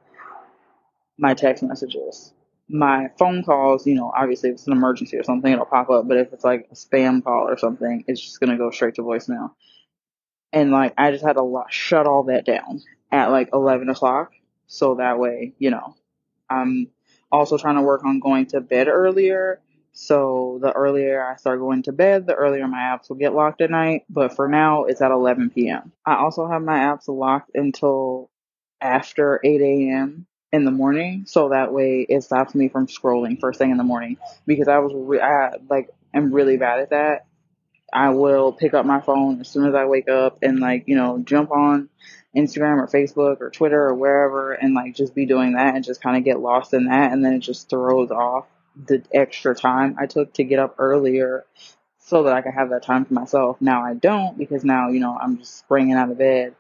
My 1.19 1.35
text 1.35 1.62
messages, 1.62 2.33
my 2.69 3.09
phone 3.19 3.42
calls, 3.42 3.87
you 3.87 3.95
know, 3.95 4.12
obviously 4.14 4.50
if 4.50 4.54
it's 4.54 4.66
an 4.66 4.73
emergency 4.73 5.16
or 5.16 5.23
something, 5.23 5.52
it'll 5.52 5.64
pop 5.64 5.90
up. 5.90 6.07
But 6.07 6.19
if 6.19 6.33
it's 6.33 6.45
like 6.45 6.69
a 6.71 6.75
spam 6.75 7.25
call 7.25 7.49
or 7.49 7.59
something, 7.59 8.04
it's 8.07 8.21
just 8.21 8.38
going 8.38 8.50
to 8.50 8.57
go 8.57 8.71
straight 8.71 8.95
to 8.97 9.02
voicemail. 9.02 9.52
And 10.52 10.71
like, 10.71 10.95
I 10.99 11.11
just 11.11 11.25
had 11.25 11.35
to 11.35 11.64
shut 11.71 12.07
all 12.07 12.25
that 12.25 12.45
down 12.45 12.83
at 13.11 13.30
like 13.30 13.50
11 13.52 13.88
o'clock. 13.88 14.33
So 14.66 14.97
that 14.97 15.19
way, 15.19 15.54
you 15.59 15.71
know, 15.71 15.97
I'm 16.49 16.90
also 17.33 17.57
trying 17.59 17.76
to 17.76 17.83
work 17.83 18.04
on 18.04 18.21
going 18.21 18.47
to 18.47 18.61
bed 18.61 18.88
earlier 18.88 19.61
so 19.92 20.59
the 20.62 20.73
earlier 20.73 21.25
I 21.25 21.37
start 21.37 21.59
going 21.59 21.82
to 21.85 21.92
bed, 21.92 22.26
the 22.26 22.35
earlier 22.35 22.66
my 22.68 22.78
apps 22.78 23.09
will 23.09 23.16
get 23.16 23.35
locked 23.35 23.61
at 23.61 23.70
night. 23.70 24.04
But 24.09 24.35
for 24.35 24.49
now, 24.49 24.85
it's 24.85 25.00
at 25.00 25.11
11 25.11 25.50
p.m. 25.50 25.92
I 26.06 26.16
also 26.16 26.47
have 26.47 26.62
my 26.62 26.78
apps 26.78 27.09
locked 27.09 27.50
until 27.54 28.30
after 28.80 29.40
8 29.42 29.61
a.m. 29.61 30.26
in 30.52 30.64
the 30.64 30.70
morning. 30.70 31.25
So 31.26 31.49
that 31.50 31.73
way 31.73 32.06
it 32.09 32.23
stops 32.23 32.54
me 32.54 32.68
from 32.68 32.87
scrolling 32.87 33.40
first 33.40 33.59
thing 33.59 33.70
in 33.70 33.78
the 33.78 33.85
morning 33.85 34.16
because 34.47 34.68
I 34.68 34.78
was, 34.78 34.92
re- 34.94 35.20
I 35.20 35.54
like, 35.68 35.90
am 36.14 36.32
really 36.32 36.56
bad 36.56 36.80
at 36.80 36.90
that. 36.90 37.26
I 37.92 38.11
will 38.11 38.52
pick 38.52 38.73
up 38.73 38.87
my 38.87 39.00
phone 39.00 39.40
as 39.40 39.49
soon 39.49 39.66
as 39.66 39.75
I 39.75 39.87
wake 39.87 40.09
up 40.09 40.38
and 40.42 40.61
like, 40.61 40.85
you 40.87 40.94
know, 40.94 41.18
jump 41.18 41.50
on 41.50 41.88
Instagram 42.37 42.78
or 42.78 42.87
Facebook 42.87 43.40
or 43.40 43.50
Twitter 43.50 43.88
or 43.88 43.94
wherever 43.94 44.52
and 44.52 44.75
like 44.75 44.94
just 44.94 45.16
be 45.16 45.26
doing 45.26 45.54
that 45.54 45.75
and 45.75 45.85
just 45.85 46.00
kind 46.00 46.16
of 46.16 46.23
get 46.23 46.38
lost 46.38 46.73
in 46.73 46.85
that. 46.85 47.11
And 47.11 47.25
then 47.25 47.32
it 47.32 47.40
just 47.40 47.68
throws 47.68 48.12
off 48.12 48.47
the 48.77 49.03
extra 49.12 49.55
time 49.55 49.97
I 49.99 50.07
took 50.07 50.33
to 50.35 50.45
get 50.45 50.59
up 50.59 50.77
earlier 50.79 51.45
so 51.99 52.25
that 52.25 52.33
I 52.33 52.43
could 52.43 52.55
have 52.55 52.71
that 52.71 52.83
time 52.83 53.05
for 53.05 53.15
myself. 53.15 53.61
Now 53.61 53.85
I 53.85 53.95
don't 53.95 54.39
because 54.39 54.65
now, 54.65 54.89
you 54.89 55.00
know, 55.00 55.17
I'm 55.21 55.39
just 55.39 55.59
springing 55.59 55.95
out 55.95 56.11
of 56.11 56.19
bed 56.19 56.55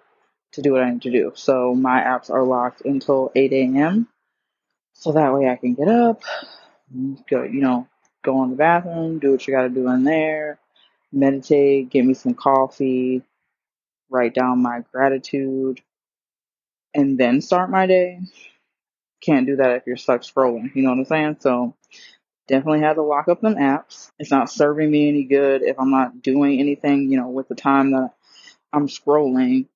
to 0.52 0.62
do 0.62 0.72
what 0.72 0.82
I 0.82 0.90
need 0.90 1.02
to 1.02 1.10
do. 1.10 1.32
So 1.34 1.74
my 1.74 2.00
apps 2.00 2.30
are 2.30 2.42
locked 2.42 2.82
until 2.84 3.30
8 3.34 3.52
a.m. 3.52 4.08
So 4.94 5.12
that 5.12 5.32
way 5.32 5.48
I 5.48 5.56
can 5.56 5.74
get 5.74 5.88
up, 5.88 6.22
go, 7.30 7.42
you 7.42 7.60
know, 7.60 7.88
go 8.22 8.42
in 8.44 8.50
the 8.50 8.56
bathroom, 8.56 9.18
do 9.18 9.32
what 9.32 9.46
you 9.46 9.54
got 9.54 9.62
to 9.62 9.68
do 9.68 9.88
in 9.88 10.04
there, 10.04 10.58
meditate, 11.12 11.90
get 11.90 12.04
me 12.04 12.14
some 12.14 12.34
coffee, 12.34 13.22
write 14.10 14.34
down 14.34 14.62
my 14.62 14.84
gratitude, 14.92 15.80
and 16.94 17.16
then 17.18 17.40
start 17.40 17.70
my 17.70 17.86
day. 17.86 18.20
Can't 19.20 19.46
do 19.46 19.56
that 19.56 19.76
if 19.76 19.86
you're 19.86 19.96
stuck 19.96 20.22
scrolling. 20.22 20.74
You 20.74 20.82
know 20.82 20.90
what 20.90 20.98
I'm 20.98 21.04
saying? 21.04 21.36
So 21.40 21.74
definitely 22.48 22.80
had 22.80 22.94
to 22.94 23.02
lock 23.02 23.28
up 23.28 23.40
them 23.40 23.54
apps. 23.54 24.10
It's 24.18 24.30
not 24.30 24.50
serving 24.50 24.90
me 24.90 25.08
any 25.08 25.24
good 25.24 25.62
if 25.62 25.78
I'm 25.78 25.90
not 25.90 26.22
doing 26.22 26.58
anything, 26.58 27.10
you 27.10 27.16
know, 27.16 27.28
with 27.28 27.48
the 27.48 27.54
time 27.54 27.92
that 27.92 28.14
I'm 28.72 28.88
scrolling. 28.88 29.66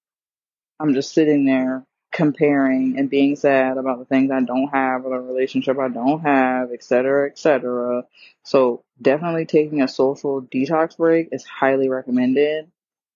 I'm 0.81 0.95
just 0.95 1.13
sitting 1.13 1.45
there 1.45 1.85
comparing 2.13 2.97
and 2.99 3.11
being 3.11 3.37
sad 3.37 3.77
about 3.77 3.99
the 3.99 4.05
things 4.05 4.31
I 4.31 4.41
don't 4.41 4.69
have 4.69 5.05
or 5.05 5.11
the 5.11 5.21
relationship 5.21 5.79
I 5.79 5.89
don't 5.89 6.21
have, 6.21 6.73
etc., 6.73 7.29
etc. 7.29 8.05
So 8.45 8.85
definitely 9.03 9.47
taking 9.47 9.83
a 9.83 9.89
social 9.89 10.41
detox 10.41 10.97
break 10.97 11.29
is 11.33 11.45
highly 11.45 11.89
recommended. 11.89 12.71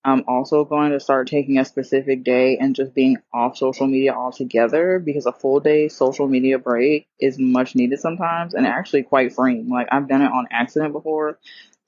I'm 0.05 0.25
also 0.28 0.64
going 0.64 0.93
to 0.93 1.00
start 1.00 1.28
taking 1.28 1.59
a 1.59 1.64
specific 1.64 2.25
day 2.25 2.57
and 2.59 2.75
just 2.75 2.95
being 2.95 3.19
off 3.33 3.57
social 3.57 3.87
media 3.87 4.14
altogether 4.14 4.99
because 4.99 5.26
a 5.26 5.33
full 5.33 5.61
day 5.61 5.88
social 5.88 6.28
media 6.28 6.59
break 6.59 7.09
is 7.21 7.38
much 7.38 7.75
needed 7.75 7.99
sometimes 7.99 8.55
and 8.55 8.67
actually 8.67 9.02
quite 9.02 9.35
freeing. 9.35 9.69
Like 9.69 9.88
I've 9.90 10.09
done 10.09 10.23
it 10.23 10.33
on 10.33 10.47
accident 10.50 10.93
before, 10.93 11.38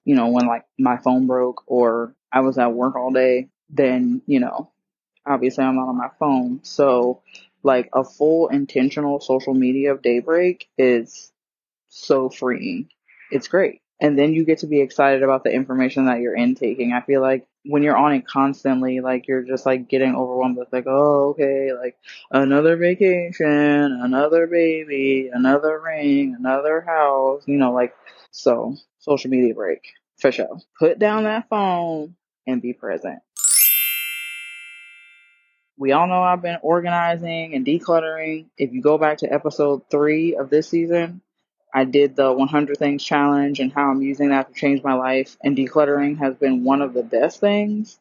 you 0.04 0.16
know, 0.16 0.28
when 0.28 0.46
like 0.46 0.64
my 0.78 0.96
phone 0.98 1.26
broke 1.26 1.62
or 1.66 2.14
I 2.32 2.40
was 2.40 2.58
at 2.58 2.72
work 2.72 2.96
all 2.96 3.12
day, 3.12 3.48
then, 3.70 4.22
you 4.26 4.40
know, 4.40 4.70
obviously 5.24 5.64
I'm 5.64 5.76
not 5.76 5.88
on 5.88 5.96
my 5.96 6.10
phone. 6.18 6.60
So 6.64 7.22
like 7.62 7.90
a 7.92 8.04
full 8.04 8.48
intentional 8.48 9.20
social 9.20 9.54
media 9.54 9.96
day 9.96 10.18
break 10.18 10.68
is 10.76 11.32
so 11.88 12.28
freeing. 12.28 12.88
It's 13.30 13.48
great. 13.48 13.82
And 14.00 14.18
then 14.18 14.32
you 14.32 14.44
get 14.44 14.58
to 14.58 14.66
be 14.66 14.80
excited 14.80 15.22
about 15.22 15.44
the 15.44 15.52
information 15.52 16.06
that 16.06 16.20
you're 16.20 16.36
intaking. 16.36 16.92
I 16.92 17.02
feel 17.02 17.20
like 17.20 17.46
when 17.64 17.82
you're 17.82 17.96
on 17.96 18.12
it 18.14 18.26
constantly, 18.26 19.00
like 19.00 19.28
you're 19.28 19.42
just 19.42 19.66
like 19.66 19.88
getting 19.88 20.14
overwhelmed 20.14 20.56
with 20.56 20.72
like, 20.72 20.86
oh, 20.86 21.30
okay, 21.30 21.72
like 21.72 21.96
another 22.30 22.76
vacation, 22.76 23.46
another 24.02 24.46
baby, 24.46 25.30
another 25.32 25.80
ring, 25.80 26.34
another 26.38 26.80
house, 26.80 27.42
you 27.46 27.56
know, 27.56 27.72
like, 27.72 27.94
so 28.30 28.76
social 29.00 29.30
media 29.30 29.54
break 29.54 29.82
for 30.18 30.32
sure. 30.32 30.58
Put 30.78 30.98
down 30.98 31.24
that 31.24 31.48
phone 31.48 32.14
and 32.46 32.62
be 32.62 32.72
present. 32.72 33.20
We 35.76 35.92
all 35.92 36.06
know 36.06 36.22
I've 36.22 36.42
been 36.42 36.58
organizing 36.62 37.54
and 37.54 37.64
decluttering. 37.64 38.46
If 38.58 38.72
you 38.72 38.82
go 38.82 38.98
back 38.98 39.18
to 39.18 39.32
episode 39.32 39.88
three 39.90 40.36
of 40.36 40.50
this 40.50 40.68
season, 40.68 41.22
I 41.74 41.84
did 41.84 42.16
the 42.16 42.32
100 42.32 42.78
things 42.78 43.04
challenge 43.04 43.60
and 43.60 43.72
how 43.72 43.90
I'm 43.90 44.02
using 44.02 44.30
that 44.30 44.48
to 44.48 44.54
change 44.54 44.82
my 44.82 44.94
life. 44.94 45.36
And 45.42 45.56
decluttering 45.56 46.18
has 46.18 46.34
been 46.34 46.64
one 46.64 46.82
of 46.82 46.94
the 46.94 47.02
best 47.02 47.40
things 47.40 47.98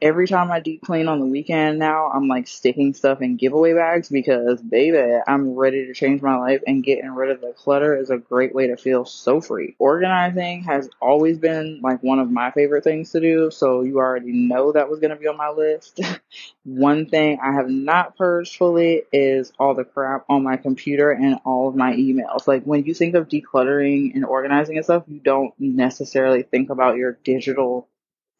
every 0.00 0.28
time 0.28 0.50
I 0.50 0.60
deep 0.60 0.82
clean 0.82 1.08
on 1.08 1.20
the 1.20 1.26
weekend 1.26 1.78
now, 1.78 2.10
I'm 2.10 2.28
like 2.28 2.46
sticking 2.46 2.94
stuff 2.94 3.20
in 3.20 3.36
giveaway 3.36 3.74
bags 3.74 4.08
because 4.08 4.60
baby, 4.62 5.18
I'm 5.26 5.54
ready 5.54 5.86
to 5.86 5.94
change 5.94 6.22
my 6.22 6.36
life 6.36 6.62
and 6.66 6.84
getting 6.84 7.10
rid 7.10 7.30
of 7.30 7.40
the 7.40 7.52
clutter 7.52 7.96
is 7.96 8.10
a 8.10 8.18
great 8.18 8.54
way 8.54 8.68
to 8.68 8.76
feel 8.76 9.04
so 9.04 9.40
free. 9.40 9.74
Organizing 9.78 10.62
has 10.64 10.88
always 11.00 11.38
been 11.38 11.80
like 11.82 12.02
one 12.02 12.18
of 12.18 12.30
my 12.30 12.50
favorite 12.52 12.84
things 12.84 13.10
to 13.12 13.20
do, 13.20 13.50
so 13.50 13.82
you 13.82 13.98
already 13.98 14.32
know 14.32 14.72
that 14.72 14.88
was 14.88 15.00
going 15.00 15.10
to 15.10 15.16
be 15.16 15.26
on 15.26 15.36
my 15.36 15.50
list. 15.50 16.00
one 16.64 17.06
thing 17.06 17.38
I 17.42 17.52
have 17.52 17.68
not 17.68 18.16
purged 18.16 18.56
fully 18.56 19.02
is 19.12 19.52
all 19.58 19.74
the 19.74 19.84
crap 19.84 20.24
on 20.28 20.44
my 20.44 20.56
computer 20.56 21.10
and 21.10 21.38
all 21.44 21.68
of 21.68 21.76
my 21.76 21.94
emails. 21.94 22.46
Like 22.46 22.64
when 22.64 22.84
you 22.84 22.94
think 22.94 23.14
of 23.14 23.28
decluttering 23.28 24.14
and 24.14 24.24
organizing 24.24 24.76
and 24.76 24.84
stuff, 24.84 25.04
you 25.08 25.18
don't 25.18 25.52
necessarily 25.58 26.42
think 26.42 26.70
about 26.70 26.96
your 26.96 27.18
digital 27.24 27.88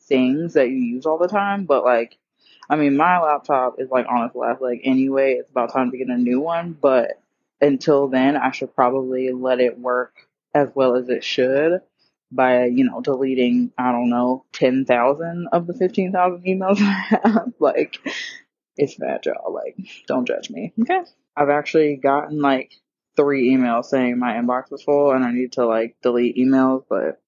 things 0.08 0.54
that 0.54 0.70
you 0.70 0.76
use 0.76 1.06
all 1.06 1.18
the 1.18 1.28
time, 1.28 1.64
but 1.64 1.84
like, 1.84 2.16
I 2.70 2.76
mean, 2.76 2.96
my 2.96 3.20
laptop 3.20 3.76
is 3.78 3.90
like 3.90 4.06
on 4.08 4.26
its 4.26 4.34
last 4.34 4.60
leg 4.60 4.80
anyway. 4.84 5.34
It's 5.34 5.50
about 5.50 5.72
time 5.72 5.90
to 5.90 5.98
get 5.98 6.08
a 6.08 6.16
new 6.16 6.40
one, 6.40 6.76
but 6.80 7.22
until 7.60 8.08
then, 8.08 8.36
I 8.36 8.50
should 8.50 8.74
probably 8.74 9.32
let 9.32 9.60
it 9.60 9.78
work 9.78 10.14
as 10.54 10.70
well 10.74 10.96
as 10.96 11.08
it 11.08 11.24
should 11.24 11.80
by, 12.30 12.66
you 12.66 12.84
know, 12.84 13.00
deleting, 13.00 13.72
I 13.78 13.92
don't 13.92 14.10
know, 14.10 14.44
10,000 14.52 15.48
of 15.52 15.66
the 15.66 15.74
15,000 15.74 16.44
emails 16.44 16.78
I 16.80 17.18
have. 17.22 17.52
like, 17.58 17.98
it's 18.76 18.96
bad, 18.96 19.24
y'all. 19.26 19.52
Like, 19.52 19.76
don't 20.06 20.26
judge 20.26 20.50
me. 20.50 20.72
Okay. 20.80 21.00
I've 21.36 21.50
actually 21.50 21.96
gotten 21.96 22.40
like 22.40 22.72
three 23.16 23.50
emails 23.50 23.86
saying 23.86 24.18
my 24.18 24.34
inbox 24.34 24.70
was 24.70 24.82
full 24.82 25.12
and 25.12 25.24
I 25.24 25.32
need 25.32 25.52
to 25.52 25.66
like 25.66 25.96
delete 26.02 26.36
emails, 26.36 26.84
but 26.88 27.20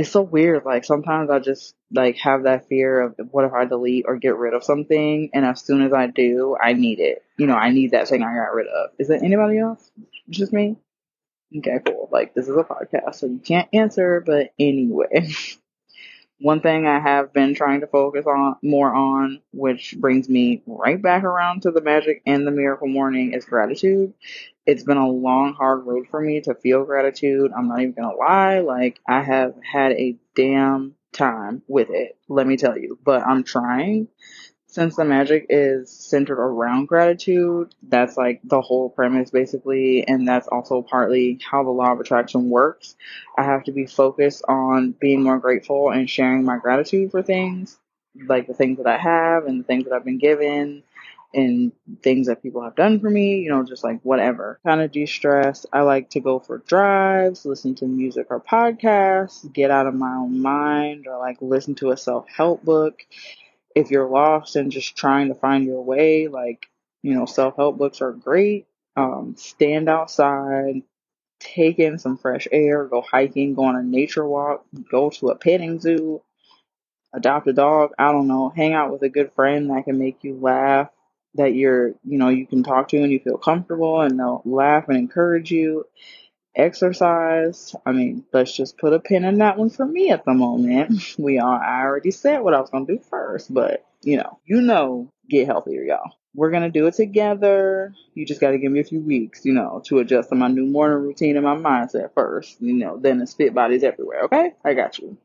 it's 0.00 0.10
so 0.10 0.22
weird. 0.22 0.64
Like 0.64 0.84
sometimes 0.86 1.28
I 1.28 1.40
just 1.40 1.74
like 1.92 2.16
have 2.18 2.44
that 2.44 2.68
fear 2.68 3.02
of 3.02 3.14
what 3.30 3.44
if 3.44 3.52
I 3.52 3.66
delete 3.66 4.06
or 4.08 4.16
get 4.16 4.36
rid 4.36 4.54
of 4.54 4.64
something, 4.64 5.28
and 5.34 5.44
as 5.44 5.60
soon 5.60 5.82
as 5.82 5.92
I 5.92 6.06
do, 6.06 6.56
I 6.58 6.72
need 6.72 7.00
it. 7.00 7.22
You 7.36 7.46
know, 7.46 7.54
I 7.54 7.70
need 7.70 7.90
that 7.90 8.08
thing 8.08 8.22
I 8.22 8.34
got 8.34 8.54
rid 8.54 8.66
of. 8.66 8.90
Is 8.98 9.10
it 9.10 9.22
anybody 9.22 9.58
else? 9.58 9.90
Just 10.30 10.54
me? 10.54 10.76
Okay, 11.54 11.80
cool. 11.84 12.08
Like 12.10 12.32
this 12.32 12.48
is 12.48 12.56
a 12.56 12.62
podcast, 12.64 13.16
so 13.16 13.26
you 13.26 13.40
can't 13.44 13.68
answer. 13.74 14.22
But 14.24 14.54
anyway, 14.58 15.32
one 16.40 16.60
thing 16.60 16.86
I 16.86 17.00
have 17.00 17.32
been 17.32 17.54
trying 17.54 17.80
to 17.82 17.86
focus 17.86 18.26
on 18.26 18.56
more 18.62 18.92
on, 18.94 19.42
which 19.52 19.94
brings 19.98 20.28
me 20.28 20.62
right 20.66 21.00
back 21.00 21.24
around 21.24 21.62
to 21.62 21.70
the 21.70 21.80
magic 21.82 22.22
and 22.26 22.46
the 22.46 22.50
miracle 22.50 22.88
morning, 22.88 23.34
is 23.34 23.44
gratitude 23.44 24.14
it's 24.66 24.84
been 24.84 24.98
a 24.98 25.08
long, 25.08 25.54
hard 25.54 25.84
road 25.86 26.06
for 26.10 26.20
me 26.20 26.40
to 26.42 26.54
feel 26.54 26.84
gratitude. 26.84 27.50
I'm 27.56 27.68
not 27.68 27.80
even 27.80 27.92
gonna 27.94 28.14
lie. 28.14 28.60
Like, 28.60 29.00
I 29.06 29.22
have 29.22 29.54
had 29.62 29.92
a 29.92 30.16
damn 30.36 30.94
time 31.12 31.62
with 31.66 31.90
it, 31.90 32.16
let 32.28 32.46
me 32.46 32.56
tell 32.56 32.78
you. 32.78 32.98
But 33.02 33.26
I'm 33.26 33.42
trying. 33.42 34.08
Since 34.70 34.94
the 34.94 35.04
magic 35.04 35.46
is 35.48 35.90
centered 35.90 36.38
around 36.38 36.86
gratitude, 36.86 37.74
that's 37.82 38.16
like 38.16 38.40
the 38.44 38.60
whole 38.60 38.88
premise 38.88 39.28
basically, 39.30 40.06
and 40.06 40.28
that's 40.28 40.46
also 40.46 40.80
partly 40.80 41.40
how 41.42 41.64
the 41.64 41.70
law 41.70 41.92
of 41.92 41.98
attraction 41.98 42.50
works. 42.50 42.94
I 43.36 43.42
have 43.42 43.64
to 43.64 43.72
be 43.72 43.86
focused 43.86 44.44
on 44.46 44.92
being 44.92 45.24
more 45.24 45.40
grateful 45.40 45.90
and 45.90 46.08
sharing 46.08 46.44
my 46.44 46.58
gratitude 46.58 47.10
for 47.10 47.20
things, 47.20 47.80
like 48.28 48.46
the 48.46 48.54
things 48.54 48.78
that 48.78 48.86
I 48.86 48.96
have 48.96 49.46
and 49.46 49.58
the 49.58 49.64
things 49.64 49.86
that 49.86 49.92
I've 49.92 50.04
been 50.04 50.18
given 50.18 50.84
and 51.34 51.72
things 52.00 52.28
that 52.28 52.40
people 52.40 52.62
have 52.62 52.76
done 52.76 53.00
for 53.00 53.10
me, 53.10 53.40
you 53.40 53.50
know, 53.50 53.64
just 53.64 53.82
like 53.82 53.98
whatever. 54.02 54.60
Kind 54.64 54.82
of 54.82 54.92
de 54.92 55.04
stress. 55.04 55.66
I 55.72 55.80
like 55.80 56.10
to 56.10 56.20
go 56.20 56.38
for 56.38 56.58
drives, 56.58 57.44
listen 57.44 57.74
to 57.76 57.86
music 57.86 58.28
or 58.30 58.40
podcasts, 58.40 59.52
get 59.52 59.72
out 59.72 59.88
of 59.88 59.94
my 59.94 60.14
own 60.14 60.40
mind, 60.40 61.08
or 61.08 61.18
like 61.18 61.38
listen 61.40 61.74
to 61.76 61.90
a 61.90 61.96
self 61.96 62.28
help 62.28 62.64
book. 62.64 63.02
If 63.74 63.90
you're 63.90 64.08
lost 64.08 64.56
and 64.56 64.72
just 64.72 64.96
trying 64.96 65.28
to 65.28 65.34
find 65.34 65.64
your 65.64 65.82
way, 65.82 66.28
like, 66.28 66.66
you 67.02 67.14
know, 67.14 67.26
self 67.26 67.56
help 67.56 67.78
books 67.78 68.00
are 68.00 68.12
great. 68.12 68.66
Um, 68.96 69.34
stand 69.38 69.88
outside, 69.88 70.82
take 71.38 71.78
in 71.78 71.98
some 71.98 72.18
fresh 72.18 72.48
air, 72.50 72.84
go 72.84 73.00
hiking, 73.02 73.54
go 73.54 73.64
on 73.64 73.76
a 73.76 73.82
nature 73.82 74.26
walk, 74.26 74.64
go 74.90 75.10
to 75.10 75.28
a 75.28 75.36
petting 75.36 75.80
zoo, 75.80 76.22
adopt 77.12 77.48
a 77.48 77.52
dog, 77.52 77.92
I 77.98 78.12
don't 78.12 78.28
know, 78.28 78.50
hang 78.50 78.74
out 78.74 78.92
with 78.92 79.02
a 79.02 79.08
good 79.08 79.32
friend 79.34 79.70
that 79.70 79.84
can 79.84 79.98
make 79.98 80.22
you 80.22 80.38
laugh 80.40 80.90
that 81.34 81.54
you're, 81.54 81.94
you 82.04 82.18
know, 82.18 82.28
you 82.28 82.46
can 82.46 82.62
talk 82.62 82.88
to 82.88 83.02
and 83.02 83.12
you 83.12 83.20
feel 83.20 83.38
comfortable 83.38 84.00
and 84.00 84.18
they'll 84.18 84.42
laugh 84.44 84.88
and 84.88 84.98
encourage 84.98 85.50
you. 85.50 85.86
Exercise. 86.56 87.74
I 87.86 87.92
mean, 87.92 88.24
let's 88.32 88.54
just 88.54 88.78
put 88.78 88.92
a 88.92 88.98
pin 88.98 89.24
in 89.24 89.38
that 89.38 89.56
one 89.56 89.70
for 89.70 89.86
me 89.86 90.10
at 90.10 90.24
the 90.24 90.34
moment. 90.34 91.16
We 91.18 91.38
all, 91.38 91.52
I 91.52 91.82
already 91.82 92.10
said 92.10 92.40
what 92.40 92.54
I 92.54 92.60
was 92.60 92.70
to 92.70 92.84
do 92.86 92.98
first, 93.10 93.52
but 93.52 93.84
you 94.02 94.16
know, 94.16 94.38
you 94.44 94.60
know, 94.60 95.10
get 95.28 95.46
healthier, 95.46 95.82
y'all. 95.82 96.12
We're 96.34 96.50
to 96.50 96.70
do 96.70 96.86
it 96.86 96.94
together. 96.94 97.92
You 98.14 98.24
just 98.24 98.40
got 98.40 98.52
to 98.52 98.58
give 98.58 98.70
me 98.70 98.80
a 98.80 98.84
few 98.84 99.00
weeks, 99.00 99.44
you 99.44 99.52
know, 99.52 99.82
to 99.86 99.98
adjust 99.98 100.28
to 100.30 100.36
my 100.36 100.48
new 100.48 100.66
morning 100.66 100.98
routine 100.98 101.36
and 101.36 101.44
my 101.44 101.56
mindset 101.56 102.14
first, 102.14 102.60
you 102.60 102.74
know, 102.74 102.98
then 102.98 103.20
it's 103.20 103.34
fit 103.34 103.52
bodies 103.52 103.82
everywhere. 103.82 104.24
Okay. 104.24 104.52
I 104.64 104.74
got 104.74 104.98
you. 104.98 105.18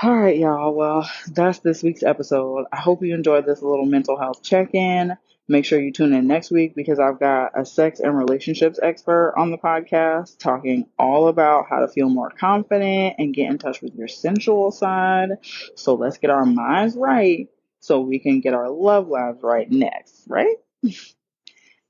All 0.00 0.14
right, 0.16 0.38
y'all. 0.38 0.74
Well, 0.74 1.10
that's 1.26 1.58
this 1.58 1.82
week's 1.82 2.04
episode. 2.04 2.66
I 2.72 2.76
hope 2.76 3.02
you 3.02 3.14
enjoyed 3.14 3.46
this 3.46 3.62
little 3.62 3.86
mental 3.86 4.16
health 4.16 4.44
check 4.44 4.72
in. 4.72 5.16
Make 5.50 5.64
sure 5.64 5.80
you 5.80 5.92
tune 5.92 6.12
in 6.12 6.26
next 6.26 6.50
week 6.50 6.74
because 6.74 6.98
I've 6.98 7.18
got 7.18 7.58
a 7.58 7.64
sex 7.64 8.00
and 8.00 8.16
relationships 8.16 8.78
expert 8.82 9.32
on 9.34 9.50
the 9.50 9.56
podcast 9.56 10.38
talking 10.38 10.86
all 10.98 11.28
about 11.28 11.66
how 11.70 11.80
to 11.80 11.88
feel 11.88 12.10
more 12.10 12.30
confident 12.30 13.14
and 13.18 13.32
get 13.32 13.50
in 13.50 13.56
touch 13.56 13.80
with 13.80 13.94
your 13.94 14.08
sensual 14.08 14.70
side. 14.70 15.30
So 15.74 15.94
let's 15.94 16.18
get 16.18 16.30
our 16.30 16.44
minds 16.44 16.96
right 16.96 17.48
so 17.80 18.00
we 18.00 18.18
can 18.18 18.40
get 18.40 18.52
our 18.52 18.68
love 18.68 19.08
lives 19.08 19.42
right 19.42 19.70
next, 19.70 20.24
right? 20.28 20.56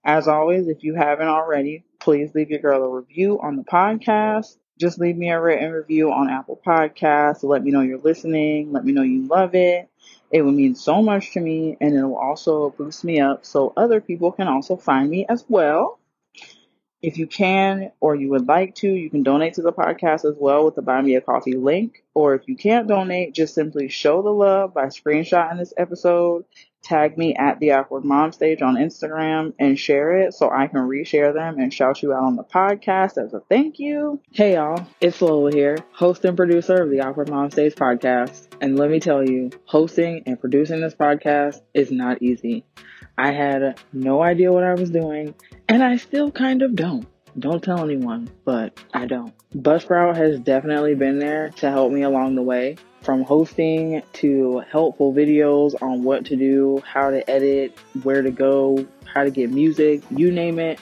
As 0.05 0.29
always, 0.29 0.69
if 0.69 0.85
you 0.85 0.95
haven't 0.95 1.27
already, 1.27 1.85
please 1.99 2.35
leave 2.35 2.51
your 2.51 2.61
girl 2.61 2.85
a 2.85 2.89
review 2.89 3.41
on 3.43 3.57
the 3.57 3.65
podcast 3.65 4.57
just 4.79 4.99
leave 4.99 5.17
me 5.17 5.31
a 5.31 5.41
written 5.41 5.73
review 5.73 6.13
on 6.13 6.31
Apple 6.31 6.61
Podcasts. 6.65 7.43
Let 7.43 7.63
me 7.63 7.71
know 7.71 7.81
you're 7.81 7.99
listening. 7.99 8.73
Let 8.73 8.85
me 8.85 8.93
know 8.93 9.03
you 9.03 9.27
love 9.27 9.55
it. 9.55 9.89
It 10.31 10.43
would 10.43 10.55
mean 10.55 10.75
so 10.75 11.03
much 11.03 11.33
to 11.33 11.41
me 11.41 11.77
and 11.81 11.95
it 11.95 12.03
will 12.03 12.17
also 12.17 12.71
boost 12.71 13.05
me 13.05 13.21
up 13.21 13.45
so 13.45 13.73
other 13.77 14.01
people 14.01 14.31
can 14.33 14.47
also 14.47 14.77
find 14.77 15.11
me 15.11 15.27
as 15.29 15.45
well. 15.49 15.99
If 17.01 17.17
you 17.17 17.27
can 17.27 17.93
or 18.01 18.17
you 18.17 18.29
would 18.31 18.49
like 18.49 18.75
to, 18.77 18.89
you 18.89 19.09
can 19.09 19.23
donate 19.23 19.55
to 19.55 19.63
the 19.63 19.73
podcast 19.73 20.29
as 20.29 20.35
well 20.37 20.65
with 20.65 20.75
the 20.75 20.83
Buy 20.83 21.01
Me 21.01 21.15
a 21.15 21.21
Coffee 21.21 21.55
link. 21.57 22.03
Or 22.13 22.35
if 22.35 22.49
you 22.49 22.57
can't 22.57 22.89
donate, 22.89 23.35
just 23.35 23.55
simply 23.55 23.89
show 23.89 24.21
the 24.21 24.31
love 24.31 24.75
by 24.75 24.87
screenshotting 24.87 25.59
this 25.59 25.73
episode 25.77 26.45
tag 26.83 27.19
me 27.19 27.35
at 27.35 27.59
the 27.61 27.73
awkward 27.73 28.05
mom 28.05 28.33
stage 28.33 28.63
on 28.63 28.77
Instagram 28.77 29.53
and 29.59 29.79
share 29.79 30.19
it 30.19 30.35
so 30.35 30.51
I 30.51 30.67
can 30.67 30.81
reshare 30.81 31.35
them 31.35 31.59
and 31.59 31.73
shout 31.73 32.03
you 32.03 32.13
out 32.13 32.25
on 32.25 32.37
the 32.37 32.45
podcast 32.45 33.23
as 33.23 33.35
a 33.35 33.41
thank 33.49 33.79
you. 33.79 34.21
Hey 34.33 34.55
y'all, 34.55 34.87
it's 35.01 35.21
Lola 35.21 35.53
here, 35.53 35.79
host 35.93 36.25
and 36.25 36.37
producer 36.37 36.83
of 36.83 36.91
the 36.91 37.01
Awkward 37.01 37.31
Mom 37.31 37.51
Stage 37.51 37.75
podcast. 37.75 38.47
And 38.61 38.79
let 38.79 38.91
me 38.91 39.01
tell 39.01 39.29
you, 39.29 39.51
hosting 39.67 40.23
and 40.27 40.41
producing 40.41 40.81
this 40.81 40.95
podcast 40.95 41.61
is 41.75 41.91
not 41.91 42.23
easy. 42.23 42.65
I 43.17 43.33
had 43.33 43.81
no 43.93 44.23
idea 44.23 44.53
what 44.53 44.65
I 44.65 44.75
was 44.75 44.91
doing, 44.91 45.35
and 45.69 45.83
I 45.83 45.97
still 45.97 46.31
kind 46.31 46.63
of 46.63 46.77
don't. 46.77 47.07
Don't 47.39 47.63
tell 47.63 47.85
anyone, 47.85 48.31
but 48.45 48.81
I 48.95 49.07
don't. 49.07 49.33
Buzzsprout 49.55 50.17
has 50.17 50.41
definitely 50.41 50.95
been 50.95 51.19
there 51.19 51.51
to 51.57 51.71
help 51.71 51.93
me 51.93 52.03
along 52.03 52.35
the 52.35 52.43
way 52.43 52.77
from 53.03 53.23
hosting 53.23 54.03
to 54.15 54.59
helpful 54.71 55.13
videos 55.13 55.81
on 55.81 56.03
what 56.03 56.25
to 56.27 56.37
do, 56.37 56.83
how 56.87 57.11
to 57.11 57.29
edit, 57.31 57.77
where 58.03 58.23
to 58.23 58.31
go, 58.31 58.87
how 59.05 59.25
to 59.25 59.31
get 59.31 59.51
music, 59.51 60.03
you 60.11 60.31
name 60.31 60.59
it. 60.59 60.81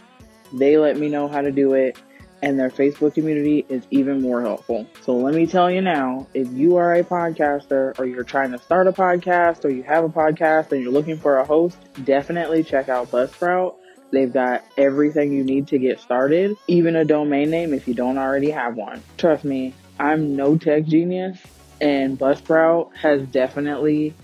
They 0.52 0.76
let 0.79 0.96
me 0.96 1.09
know 1.09 1.29
how 1.29 1.42
to 1.42 1.50
do 1.50 1.74
it, 1.74 1.98
and 2.42 2.59
their 2.59 2.70
Facebook 2.70 3.14
community 3.14 3.66
is 3.68 3.85
even 3.90 4.22
more 4.22 4.40
helpful. 4.40 4.87
So 5.02 5.16
let 5.16 5.35
me 5.35 5.46
tell 5.46 5.70
you 5.70 5.81
now 5.81 6.26
if 6.35 6.52
you 6.52 6.76
are 6.76 6.94
a 6.94 7.02
podcaster 7.02 7.98
or 7.98 8.07
you're 8.07 8.24
trying 8.24 8.52
to 8.52 8.59
start 8.59 8.87
a 8.87 8.92
podcast 8.92 9.64
or 9.64 9.70
you 9.70 9.83
have 9.83 10.05
a 10.05 10.09
podcast 10.09 10.72
and 10.72 10.83
you're 10.83 10.92
looking 10.92 11.18
for 11.18 11.38
a 11.38 11.44
host, 11.44 11.79
definitely 12.05 12.62
check 12.62 12.88
out 12.88 13.11
Buzzsprout. 13.11 13.76
They've 14.12 14.33
got 14.33 14.64
everything 14.79 15.33
you 15.33 15.42
need 15.42 15.66
to 15.68 15.79
get 15.79 15.98
started, 15.98 16.57
even 16.68 16.94
a 16.94 17.05
domain 17.05 17.50
name 17.50 17.74
if 17.74 17.88
you 17.88 17.94
don't 17.94 18.18
already 18.18 18.50
have 18.50 18.76
one. 18.76 19.02
Trust 19.18 19.44
me, 19.44 19.74
I'm 19.98 20.37
no 20.37 20.57
tech 20.57 20.85
genius, 20.85 21.38
and 21.81 22.19
Buzzsprout 22.19 22.95
has 22.97 23.23
definitely 23.23 24.15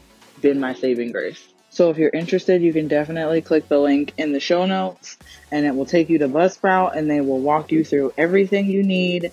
been 0.41 0.61
my 0.61 0.75
saving 0.75 1.12
grace. 1.12 1.53
So 1.71 1.88
if 1.91 1.97
you're 1.97 2.11
interested, 2.11 2.61
you 2.61 2.73
can 2.73 2.88
definitely 2.88 3.41
click 3.41 3.69
the 3.69 3.79
link 3.79 4.12
in 4.19 4.33
the 4.33 4.41
show 4.41 4.67
notes 4.67 5.17
and 5.51 5.65
it 5.65 5.75
will 5.75 5.87
take 5.87 6.11
you 6.11 6.19
to 6.19 6.29
Buzzsprout 6.29 6.97
and 6.97 7.11
they 7.11 7.23
will 7.23 7.41
walk 7.41 7.73
you 7.73 7.83
through 7.85 8.12
everything 8.19 8.67
you 8.67 8.83
need 8.83 9.33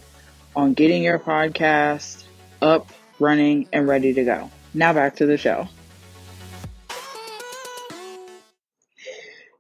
on 0.56 0.74
getting 0.74 1.04
your 1.04 1.20
podcast 1.20 2.24
up, 2.62 2.90
running, 3.20 3.68
and 3.74 3.88
ready 3.88 4.14
to 4.14 4.24
go. 4.24 4.50
Now 4.74 4.94
back 4.94 5.18
to 5.18 5.26
the 5.26 5.38
show. 5.38 5.68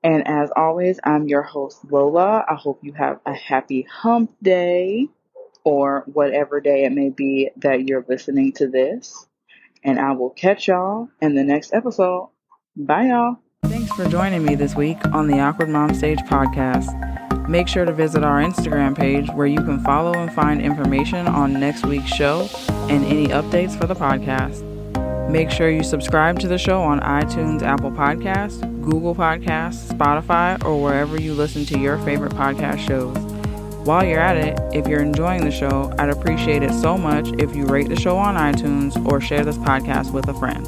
And 0.01 0.25
as 0.25 0.49
always, 0.55 0.99
I'm 1.03 1.27
your 1.27 1.41
host, 1.41 1.79
Lola. 1.91 2.45
I 2.47 2.55
hope 2.55 2.79
you 2.83 2.93
have 2.93 3.19
a 3.25 3.33
happy 3.33 3.81
hump 3.81 4.31
day 4.41 5.09
or 5.69 6.03
whatever 6.07 6.59
day 6.59 6.83
it 6.83 6.91
may 6.91 7.09
be 7.11 7.51
that 7.57 7.87
you're 7.87 8.03
listening 8.09 8.51
to 8.53 8.67
this. 8.67 9.27
And 9.83 9.99
I 9.99 10.13
will 10.13 10.31
catch 10.31 10.67
y'all 10.67 11.09
in 11.21 11.35
the 11.35 11.43
next 11.43 11.75
episode. 11.75 12.29
Bye, 12.75 13.09
y'all. 13.09 13.37
Thanks 13.65 13.91
for 13.91 14.09
joining 14.09 14.43
me 14.43 14.55
this 14.55 14.73
week 14.73 14.97
on 15.13 15.27
the 15.27 15.39
Awkward 15.39 15.69
Mom 15.69 15.93
Stage 15.93 16.19
podcast. 16.21 17.47
Make 17.47 17.67
sure 17.67 17.85
to 17.85 17.93
visit 17.93 18.23
our 18.23 18.41
Instagram 18.41 18.97
page 18.97 19.29
where 19.29 19.45
you 19.45 19.59
can 19.59 19.83
follow 19.83 20.13
and 20.13 20.33
find 20.33 20.59
information 20.59 21.27
on 21.27 21.53
next 21.53 21.85
week's 21.85 22.09
show 22.09 22.49
and 22.89 23.05
any 23.05 23.27
updates 23.27 23.79
for 23.79 23.85
the 23.85 23.95
podcast. 23.95 24.65
Make 25.29 25.51
sure 25.51 25.69
you 25.69 25.83
subscribe 25.83 26.39
to 26.39 26.47
the 26.47 26.57
show 26.57 26.81
on 26.81 26.99
iTunes, 27.01 27.61
Apple 27.61 27.91
Podcasts, 27.91 28.59
Google 28.81 29.13
Podcasts, 29.13 29.87
Spotify, 29.93 30.63
or 30.65 30.81
wherever 30.81 31.21
you 31.21 31.35
listen 31.35 31.63
to 31.65 31.77
your 31.77 31.99
favorite 31.99 32.31
podcast 32.31 32.79
shows. 32.79 33.28
While 33.85 34.05
you're 34.05 34.19
at 34.19 34.37
it, 34.37 34.59
if 34.73 34.87
you're 34.87 35.01
enjoying 35.01 35.45
the 35.45 35.51
show, 35.51 35.93
I'd 35.97 36.09
appreciate 36.09 36.63
it 36.63 36.73
so 36.73 36.97
much 36.97 37.29
if 37.39 37.55
you 37.55 37.65
rate 37.65 37.89
the 37.89 37.99
show 37.99 38.17
on 38.17 38.35
iTunes 38.35 39.03
or 39.09 39.19
share 39.21 39.43
this 39.43 39.57
podcast 39.57 40.11
with 40.11 40.27
a 40.27 40.33
friend. 40.33 40.67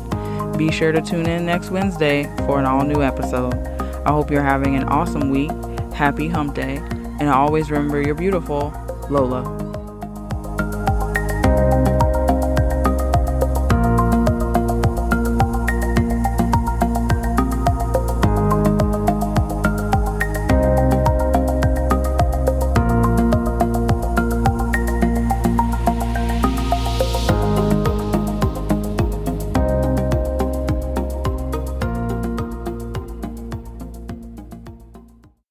Be 0.58 0.72
sure 0.72 0.92
to 0.92 1.02
tune 1.02 1.28
in 1.28 1.46
next 1.46 1.70
Wednesday 1.70 2.24
for 2.46 2.60
an 2.60 2.66
all 2.66 2.84
new 2.84 3.04
episode. 3.04 3.54
I 4.06 4.12
hope 4.12 4.32
you're 4.32 4.44
having 4.44 4.76
an 4.76 4.86
awesome 4.86 5.30
week. 5.30 5.52
Happy 5.94 6.28
hump 6.30 6.56
day. 6.56 6.78
And 7.20 7.30
always 7.30 7.70
remember 7.70 8.02
you're 8.02 8.16
beautiful. 8.16 8.74
Lola. 9.10 9.61